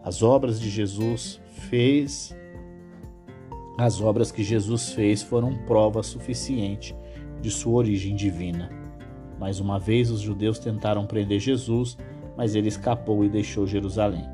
As 0.03 0.23
obras 0.23 0.61
de 0.61 0.71
Jesus 0.71 1.41
fez, 1.69 2.37
as 3.79 4.01
obras 4.01 4.31
que 4.31 4.45
Jesus 4.45 4.93
fez 4.93 5.23
foram 5.23 5.57
prova 5.67 6.03
suficiente 6.03 6.95
de 7.41 7.51
sua 7.51 7.75
origem 7.75 8.15
divina. 8.15 8.71
Mais 9.39 9.61
uma 9.61 9.79
vez 9.79 10.11
os 10.11 10.21
judeus 10.21 10.59
tentaram 10.59 11.07
prender 11.07 11.39
Jesus, 11.39 11.97
mas 12.37 12.55
ele 12.55 12.69
escapou 12.69 13.25
e 13.25 13.29
deixou 13.29 13.67
Jerusalém. 13.67 14.25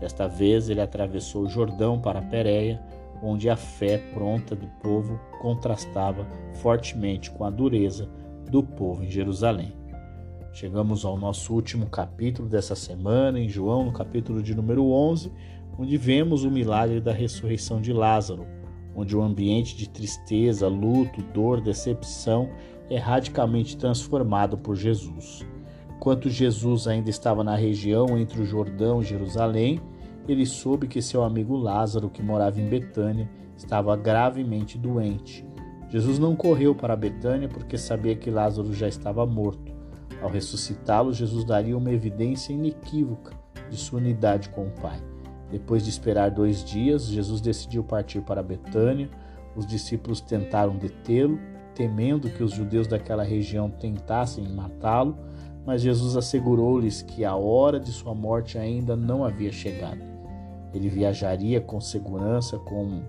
Desta 0.00 0.28
vez 0.28 0.70
ele 0.70 0.80
atravessou 0.80 1.42
o 1.42 1.48
Jordão 1.48 2.00
para 2.00 2.22
Pérea, 2.22 2.80
onde 3.22 3.50
a 3.50 3.56
fé 3.56 3.98
pronta 4.14 4.54
do 4.54 4.68
povo 4.80 5.18
contrastava 5.40 6.26
fortemente 6.54 7.30
com 7.30 7.44
a 7.44 7.50
dureza 7.50 8.08
do 8.48 8.62
povo 8.62 9.04
em 9.04 9.10
Jerusalém. 9.10 9.72
Chegamos 10.52 11.04
ao 11.04 11.16
nosso 11.16 11.52
último 11.52 11.86
capítulo 11.86 12.48
dessa 12.48 12.74
semana, 12.74 13.38
em 13.38 13.48
João, 13.48 13.84
no 13.84 13.92
capítulo 13.92 14.42
de 14.42 14.54
número 14.54 14.90
11, 14.90 15.32
onde 15.78 15.96
vemos 15.96 16.44
o 16.44 16.50
milagre 16.50 17.00
da 17.00 17.12
ressurreição 17.12 17.80
de 17.80 17.92
Lázaro, 17.92 18.46
onde 18.94 19.16
o 19.16 19.22
ambiente 19.22 19.76
de 19.76 19.88
tristeza, 19.88 20.66
luto, 20.66 21.22
dor, 21.34 21.60
decepção 21.60 22.48
é 22.90 22.98
radicalmente 22.98 23.76
transformado 23.76 24.56
por 24.56 24.74
Jesus. 24.76 25.46
Enquanto 25.96 26.30
Jesus 26.30 26.86
ainda 26.86 27.10
estava 27.10 27.42
na 27.42 27.56
região 27.56 28.18
entre 28.18 28.40
o 28.40 28.46
Jordão 28.46 29.02
e 29.02 29.04
Jerusalém, 29.04 29.80
ele 30.28 30.46
soube 30.46 30.86
que 30.86 31.02
seu 31.02 31.22
amigo 31.22 31.56
Lázaro, 31.56 32.08
que 32.08 32.22
morava 32.22 32.60
em 32.60 32.68
Betânia, 32.68 33.28
estava 33.56 33.96
gravemente 33.96 34.78
doente. 34.78 35.46
Jesus 35.88 36.18
não 36.18 36.36
correu 36.36 36.74
para 36.74 36.94
Betânia 36.94 37.48
porque 37.48 37.78
sabia 37.78 38.14
que 38.14 38.30
Lázaro 38.30 38.72
já 38.72 38.86
estava 38.86 39.24
morto. 39.24 39.72
Ao 40.22 40.28
ressuscitá-lo, 40.28 41.12
Jesus 41.12 41.44
daria 41.44 41.76
uma 41.76 41.90
evidência 41.90 42.52
inequívoca 42.52 43.32
de 43.70 43.76
sua 43.76 43.98
unidade 43.98 44.48
com 44.50 44.66
o 44.66 44.70
Pai. 44.70 45.02
Depois 45.50 45.82
de 45.82 45.90
esperar 45.90 46.30
dois 46.30 46.62
dias, 46.62 47.06
Jesus 47.06 47.40
decidiu 47.40 47.82
partir 47.82 48.20
para 48.20 48.42
Betânia. 48.42 49.08
Os 49.56 49.66
discípulos 49.66 50.20
tentaram 50.20 50.76
detê-lo, 50.76 51.38
temendo 51.78 52.28
que 52.28 52.42
os 52.42 52.52
judeus 52.52 52.86
daquela 52.86 53.22
região 53.22 53.70
tentassem 53.70 54.46
matá-lo, 54.48 55.16
mas 55.64 55.80
Jesus 55.80 56.14
assegurou-lhes 56.14 57.00
que 57.00 57.24
a 57.24 57.34
hora 57.34 57.80
de 57.80 57.90
sua 57.90 58.14
morte 58.14 58.58
ainda 58.58 58.94
não 58.94 59.24
havia 59.24 59.50
chegado. 59.50 60.02
Ele 60.74 60.90
viajaria 60.90 61.60
com 61.60 61.80
segurança, 61.80 62.58
como, 62.58 63.02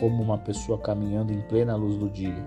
como 0.00 0.22
uma 0.22 0.38
pessoa 0.38 0.78
caminhando 0.78 1.32
em 1.32 1.40
plena 1.42 1.76
luz 1.76 1.98
do 1.98 2.08
dia, 2.08 2.42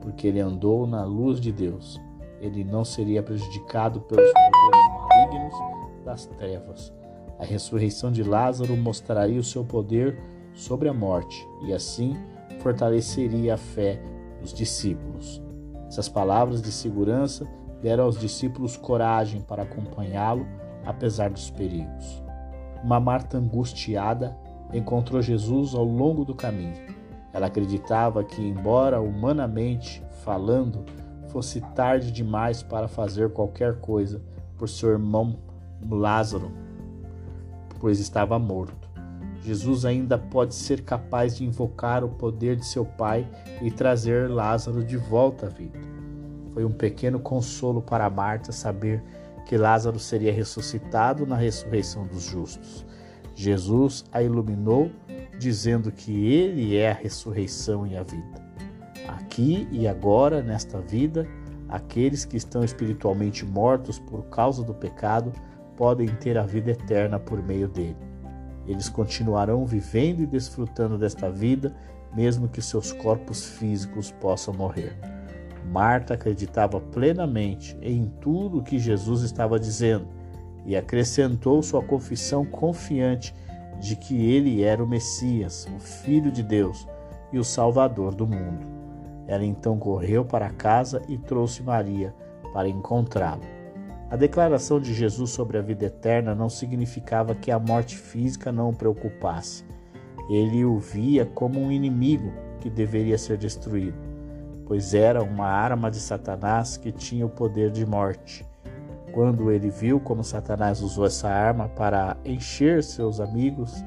porque 0.00 0.26
ele 0.28 0.40
andou 0.40 0.86
na 0.86 1.04
luz 1.04 1.40
de 1.40 1.52
Deus 1.52 2.00
ele 2.40 2.64
não 2.64 2.84
seria 2.84 3.22
prejudicado 3.22 4.00
pelos 4.00 4.30
poderes 4.30 4.92
malignos 5.08 6.04
das 6.04 6.26
trevas. 6.26 6.92
A 7.38 7.44
ressurreição 7.44 8.10
de 8.10 8.22
Lázaro 8.22 8.76
mostraria 8.76 9.40
o 9.40 9.44
seu 9.44 9.64
poder 9.64 10.18
sobre 10.54 10.88
a 10.88 10.94
morte 10.94 11.46
e 11.66 11.72
assim 11.72 12.16
fortaleceria 12.60 13.54
a 13.54 13.58
fé 13.58 14.00
dos 14.46 14.54
discípulos. 14.54 15.42
Essas 15.88 16.08
palavras 16.08 16.62
de 16.62 16.70
segurança 16.70 17.46
deram 17.82 18.04
aos 18.04 18.18
discípulos 18.18 18.76
coragem 18.76 19.40
para 19.40 19.64
acompanhá-lo 19.64 20.46
apesar 20.84 21.30
dos 21.30 21.50
perigos. 21.50 22.22
Uma 22.82 23.00
Marta 23.00 23.38
angustiada 23.38 24.36
encontrou 24.72 25.20
Jesus 25.20 25.74
ao 25.74 25.84
longo 25.84 26.24
do 26.24 26.34
caminho. 26.34 26.76
Ela 27.32 27.48
acreditava 27.48 28.22
que, 28.22 28.40
embora 28.40 29.00
humanamente 29.00 30.02
falando, 30.24 30.84
fosse 31.28 31.60
tarde 31.74 32.12
demais 32.12 32.62
para 32.62 32.86
fazer 32.86 33.32
qualquer 33.32 33.80
coisa 33.80 34.22
por 34.56 34.68
seu 34.68 34.90
irmão 34.90 35.38
Lázaro, 35.90 36.52
pois 37.80 37.98
estava 37.98 38.38
morto. 38.38 38.85
Jesus 39.46 39.84
ainda 39.84 40.18
pode 40.18 40.56
ser 40.56 40.82
capaz 40.82 41.36
de 41.36 41.44
invocar 41.44 42.02
o 42.02 42.08
poder 42.08 42.56
de 42.56 42.66
seu 42.66 42.84
Pai 42.84 43.24
e 43.62 43.70
trazer 43.70 44.28
Lázaro 44.28 44.82
de 44.82 44.96
volta 44.96 45.46
à 45.46 45.48
vida. 45.48 45.78
Foi 46.52 46.64
um 46.64 46.72
pequeno 46.72 47.20
consolo 47.20 47.80
para 47.80 48.10
Marta 48.10 48.50
saber 48.50 49.00
que 49.46 49.56
Lázaro 49.56 50.00
seria 50.00 50.32
ressuscitado 50.32 51.24
na 51.24 51.36
ressurreição 51.36 52.08
dos 52.08 52.24
justos. 52.24 52.84
Jesus 53.36 54.04
a 54.10 54.20
iluminou, 54.20 54.90
dizendo 55.38 55.92
que 55.92 56.26
ele 56.26 56.76
é 56.76 56.90
a 56.90 56.94
ressurreição 56.94 57.86
e 57.86 57.96
a 57.96 58.02
vida. 58.02 58.44
Aqui 59.06 59.68
e 59.70 59.86
agora, 59.86 60.42
nesta 60.42 60.80
vida, 60.80 61.24
aqueles 61.68 62.24
que 62.24 62.36
estão 62.36 62.64
espiritualmente 62.64 63.44
mortos 63.44 63.96
por 63.96 64.24
causa 64.24 64.64
do 64.64 64.74
pecado 64.74 65.32
podem 65.76 66.08
ter 66.08 66.36
a 66.36 66.42
vida 66.42 66.72
eterna 66.72 67.20
por 67.20 67.40
meio 67.40 67.68
dele. 67.68 68.05
Eles 68.66 68.88
continuarão 68.88 69.64
vivendo 69.64 70.22
e 70.22 70.26
desfrutando 70.26 70.98
desta 70.98 71.30
vida, 71.30 71.74
mesmo 72.14 72.48
que 72.48 72.60
seus 72.60 72.92
corpos 72.92 73.46
físicos 73.46 74.10
possam 74.10 74.54
morrer. 74.54 74.96
Marta 75.70 76.14
acreditava 76.14 76.80
plenamente 76.80 77.76
em 77.82 78.06
tudo 78.20 78.58
o 78.58 78.62
que 78.62 78.78
Jesus 78.78 79.22
estava 79.22 79.58
dizendo 79.58 80.06
e 80.64 80.76
acrescentou 80.76 81.62
sua 81.62 81.82
confissão 81.82 82.44
confiante 82.44 83.34
de 83.80 83.94
que 83.94 84.30
ele 84.30 84.62
era 84.62 84.82
o 84.82 84.86
Messias, 84.86 85.68
o 85.74 85.78
Filho 85.78 86.30
de 86.30 86.42
Deus 86.42 86.86
e 87.32 87.38
o 87.38 87.44
Salvador 87.44 88.14
do 88.14 88.26
mundo. 88.26 88.66
Ela 89.26 89.44
então 89.44 89.78
correu 89.78 90.24
para 90.24 90.50
casa 90.50 91.02
e 91.08 91.18
trouxe 91.18 91.62
Maria 91.62 92.14
para 92.52 92.68
encontrá-lo. 92.68 93.55
A 94.08 94.14
declaração 94.14 94.78
de 94.78 94.94
Jesus 94.94 95.30
sobre 95.30 95.58
a 95.58 95.60
vida 95.60 95.86
eterna 95.86 96.32
não 96.32 96.48
significava 96.48 97.34
que 97.34 97.50
a 97.50 97.58
morte 97.58 97.98
física 97.98 98.52
não 98.52 98.68
o 98.68 98.76
preocupasse. 98.76 99.64
Ele 100.30 100.64
o 100.64 100.78
via 100.78 101.26
como 101.26 101.60
um 101.60 101.72
inimigo 101.72 102.32
que 102.60 102.70
deveria 102.70 103.18
ser 103.18 103.36
destruído, 103.36 103.98
pois 104.64 104.94
era 104.94 105.24
uma 105.24 105.46
arma 105.46 105.90
de 105.90 105.98
Satanás 105.98 106.76
que 106.76 106.92
tinha 106.92 107.26
o 107.26 107.30
poder 107.30 107.72
de 107.72 107.84
morte. 107.84 108.46
Quando 109.12 109.50
ele 109.50 109.70
viu 109.70 109.98
como 109.98 110.22
Satanás 110.22 110.82
usou 110.82 111.04
essa 111.04 111.28
arma 111.28 111.68
para 111.70 112.16
encher 112.24 112.84
seus 112.84 113.18
amigos, 113.18 113.84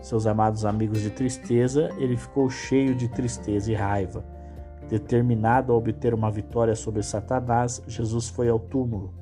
seus 0.00 0.24
amados 0.24 0.64
amigos 0.64 1.00
de 1.00 1.10
tristeza, 1.10 1.90
ele 1.98 2.16
ficou 2.16 2.48
cheio 2.48 2.94
de 2.94 3.08
tristeza 3.08 3.72
e 3.72 3.74
raiva. 3.74 4.24
Determinado 4.88 5.72
a 5.72 5.76
obter 5.76 6.14
uma 6.14 6.30
vitória 6.30 6.76
sobre 6.76 7.02
Satanás, 7.02 7.82
Jesus 7.88 8.28
foi 8.28 8.48
ao 8.48 8.60
túmulo 8.60 9.18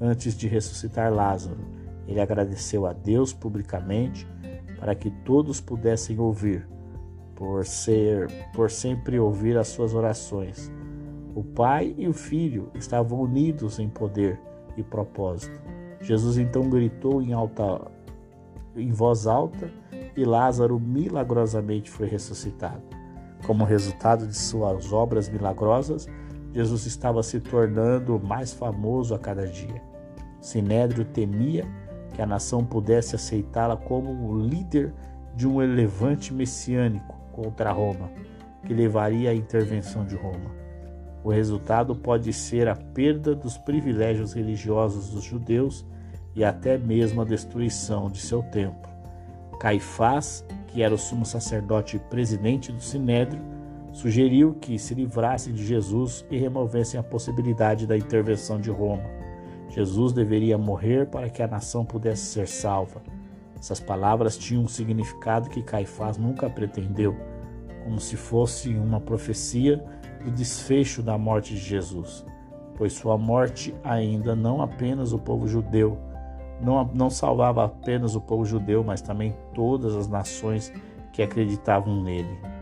antes 0.00 0.36
de 0.36 0.48
ressuscitar 0.48 1.12
Lázaro. 1.12 1.58
Ele 2.06 2.20
agradeceu 2.20 2.86
a 2.86 2.92
Deus 2.92 3.32
publicamente 3.32 4.26
para 4.78 4.94
que 4.94 5.10
todos 5.10 5.60
pudessem 5.60 6.18
ouvir, 6.18 6.66
por 7.34 7.64
ser 7.64 8.28
por 8.54 8.70
sempre 8.70 9.18
ouvir 9.18 9.56
as 9.56 9.68
suas 9.68 9.94
orações. 9.94 10.70
O 11.34 11.42
Pai 11.42 11.94
e 11.98 12.08
o 12.08 12.12
Filho 12.12 12.70
estavam 12.74 13.20
unidos 13.20 13.78
em 13.78 13.88
poder 13.88 14.40
e 14.76 14.82
propósito. 14.82 15.60
Jesus 16.00 16.38
então 16.38 16.68
gritou 16.70 17.20
em 17.20 17.32
alta 17.32 17.90
em 18.76 18.92
voz 18.92 19.26
alta 19.26 19.70
e 20.16 20.24
Lázaro 20.24 20.78
milagrosamente 20.78 21.90
foi 21.90 22.06
ressuscitado. 22.06 22.82
Como 23.46 23.64
resultado 23.64 24.26
de 24.26 24.36
suas 24.36 24.92
obras 24.92 25.28
milagrosas, 25.28 26.06
Jesus 26.56 26.86
estava 26.86 27.22
se 27.22 27.38
tornando 27.38 28.18
mais 28.18 28.50
famoso 28.50 29.14
a 29.14 29.18
cada 29.18 29.46
dia. 29.46 29.82
Sinédrio 30.40 31.04
temia 31.04 31.66
que 32.14 32.22
a 32.22 32.26
nação 32.26 32.64
pudesse 32.64 33.14
aceitá-la 33.14 33.76
como 33.76 34.26
o 34.26 34.40
líder 34.40 34.94
de 35.34 35.46
um 35.46 35.58
levante 35.58 36.32
messiânico 36.32 37.14
contra 37.30 37.72
Roma, 37.72 38.10
que 38.64 38.72
levaria 38.72 39.32
à 39.32 39.34
intervenção 39.34 40.06
de 40.06 40.16
Roma. 40.16 40.50
O 41.22 41.30
resultado 41.30 41.94
pode 41.94 42.32
ser 42.32 42.68
a 42.68 42.74
perda 42.74 43.34
dos 43.34 43.58
privilégios 43.58 44.32
religiosos 44.32 45.10
dos 45.10 45.24
judeus 45.24 45.84
e 46.34 46.42
até 46.42 46.78
mesmo 46.78 47.20
a 47.20 47.24
destruição 47.26 48.10
de 48.10 48.22
seu 48.22 48.42
templo. 48.42 48.88
Caifás, 49.60 50.42
que 50.68 50.82
era 50.82 50.94
o 50.94 50.98
sumo 50.98 51.26
sacerdote 51.26 51.96
e 51.96 52.00
presidente 52.00 52.72
do 52.72 52.80
Sinédrio, 52.80 53.55
sugeriu 53.96 54.52
que 54.60 54.78
se 54.78 54.94
livrassem 54.94 55.54
de 55.54 55.64
Jesus 55.64 56.22
e 56.30 56.36
removessem 56.36 57.00
a 57.00 57.02
possibilidade 57.02 57.86
da 57.86 57.96
intervenção 57.96 58.60
de 58.60 58.70
Roma. 58.70 59.04
Jesus 59.70 60.12
deveria 60.12 60.58
morrer 60.58 61.06
para 61.06 61.30
que 61.30 61.42
a 61.42 61.48
nação 61.48 61.82
pudesse 61.82 62.26
ser 62.26 62.46
salva. 62.46 63.02
Essas 63.58 63.80
palavras 63.80 64.36
tinham 64.36 64.64
um 64.64 64.68
significado 64.68 65.48
que 65.48 65.62
Caifás 65.62 66.18
nunca 66.18 66.50
pretendeu, 66.50 67.16
como 67.84 67.98
se 67.98 68.16
fosse 68.16 68.68
uma 68.74 69.00
profecia 69.00 69.82
do 70.22 70.30
desfecho 70.30 71.02
da 71.02 71.16
morte 71.16 71.54
de 71.54 71.60
Jesus, 71.60 72.22
pois 72.76 72.92
sua 72.92 73.16
morte 73.16 73.74
ainda 73.82 74.36
não 74.36 74.60
apenas 74.60 75.14
o 75.14 75.18
povo 75.18 75.48
judeu, 75.48 75.96
não, 76.60 76.84
não 76.92 77.08
salvava 77.08 77.64
apenas 77.64 78.14
o 78.14 78.20
povo 78.20 78.44
judeu, 78.44 78.84
mas 78.84 79.00
também 79.00 79.34
todas 79.54 79.96
as 79.96 80.06
nações 80.06 80.70
que 81.14 81.22
acreditavam 81.22 82.02
nele. 82.02 82.55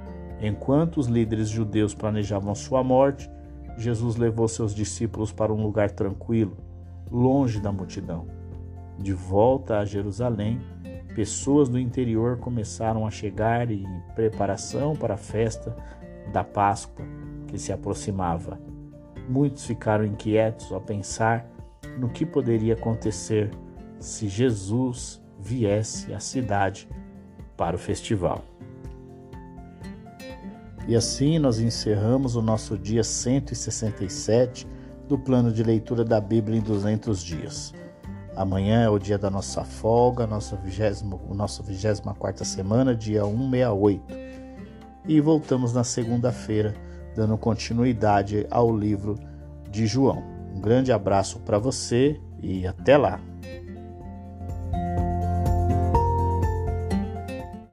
Enquanto 0.47 0.99
os 0.99 1.07
líderes 1.07 1.49
judeus 1.49 1.95
planejavam 1.95 2.55
sua 2.55 2.85
morte, 2.85 3.31
Jesus 3.79 4.17
levou 4.17 4.47
seus 4.47 4.75
discípulos 4.75 5.33
para 5.33 5.51
um 5.51 5.63
lugar 5.63 5.91
tranquilo, 5.91 6.55
longe 7.11 7.59
da 7.59 7.73
multidão. 7.73 8.27
De 8.99 9.15
volta 9.15 9.79
a 9.79 9.87
Jerusalém, 9.87 10.61
pessoas 11.15 11.71
do 11.71 11.79
interior 11.79 12.37
começaram 12.37 13.07
a 13.07 13.11
chegar 13.11 13.71
em 13.71 13.87
preparação 14.15 14.95
para 14.95 15.15
a 15.15 15.17
festa 15.17 15.75
da 16.31 16.45
Páscoa 16.45 17.07
que 17.47 17.59
se 17.59 17.73
aproximava. 17.73 18.61
Muitos 19.27 19.65
ficaram 19.65 20.05
inquietos 20.05 20.71
ao 20.71 20.81
pensar 20.81 21.49
no 21.99 22.11
que 22.11 22.27
poderia 22.27 22.75
acontecer 22.75 23.51
se 23.99 24.29
Jesus 24.29 25.25
viesse 25.41 26.13
à 26.13 26.21
cidade 26.21 26.87
para 27.57 27.77
o 27.77 27.79
festival. 27.79 28.45
E 30.87 30.95
assim 30.95 31.39
nós 31.39 31.59
encerramos 31.59 32.37
o 32.37 32.43
nosso 32.43 32.77
dia 32.77 33.03
167 33.03 34.67
do 35.09 35.19
plano 35.19 35.51
de 35.51 35.63
leitura 35.63 36.05
da 36.05 36.21
Bíblia 36.21 36.59
em 36.59 36.63
200 36.63 37.23
dias. 37.23 37.75
Amanhã 38.37 38.83
é 38.83 38.89
o 38.89 38.99
dia 38.99 39.17
da 39.17 39.31
nossa 39.31 39.65
folga, 39.65 40.27
nossa 40.27 40.57
20, 40.57 41.05
nossa 41.35 41.63
24 41.63 42.45
semana, 42.45 42.95
dia 42.95 43.25
168. 43.25 44.03
E 45.07 45.21
voltamos 45.21 45.73
na 45.73 45.85
segunda-feira, 45.85 46.75
dando 47.15 47.39
continuidade 47.39 48.47
ao 48.51 48.77
livro 48.77 49.19
de 49.71 49.87
João. 49.87 50.23
Um 50.55 50.61
grande 50.61 50.93
abraço 50.93 51.39
para 51.41 51.59
você 51.59 52.21
e 52.43 52.67
até 52.67 52.97
lá! 52.97 53.21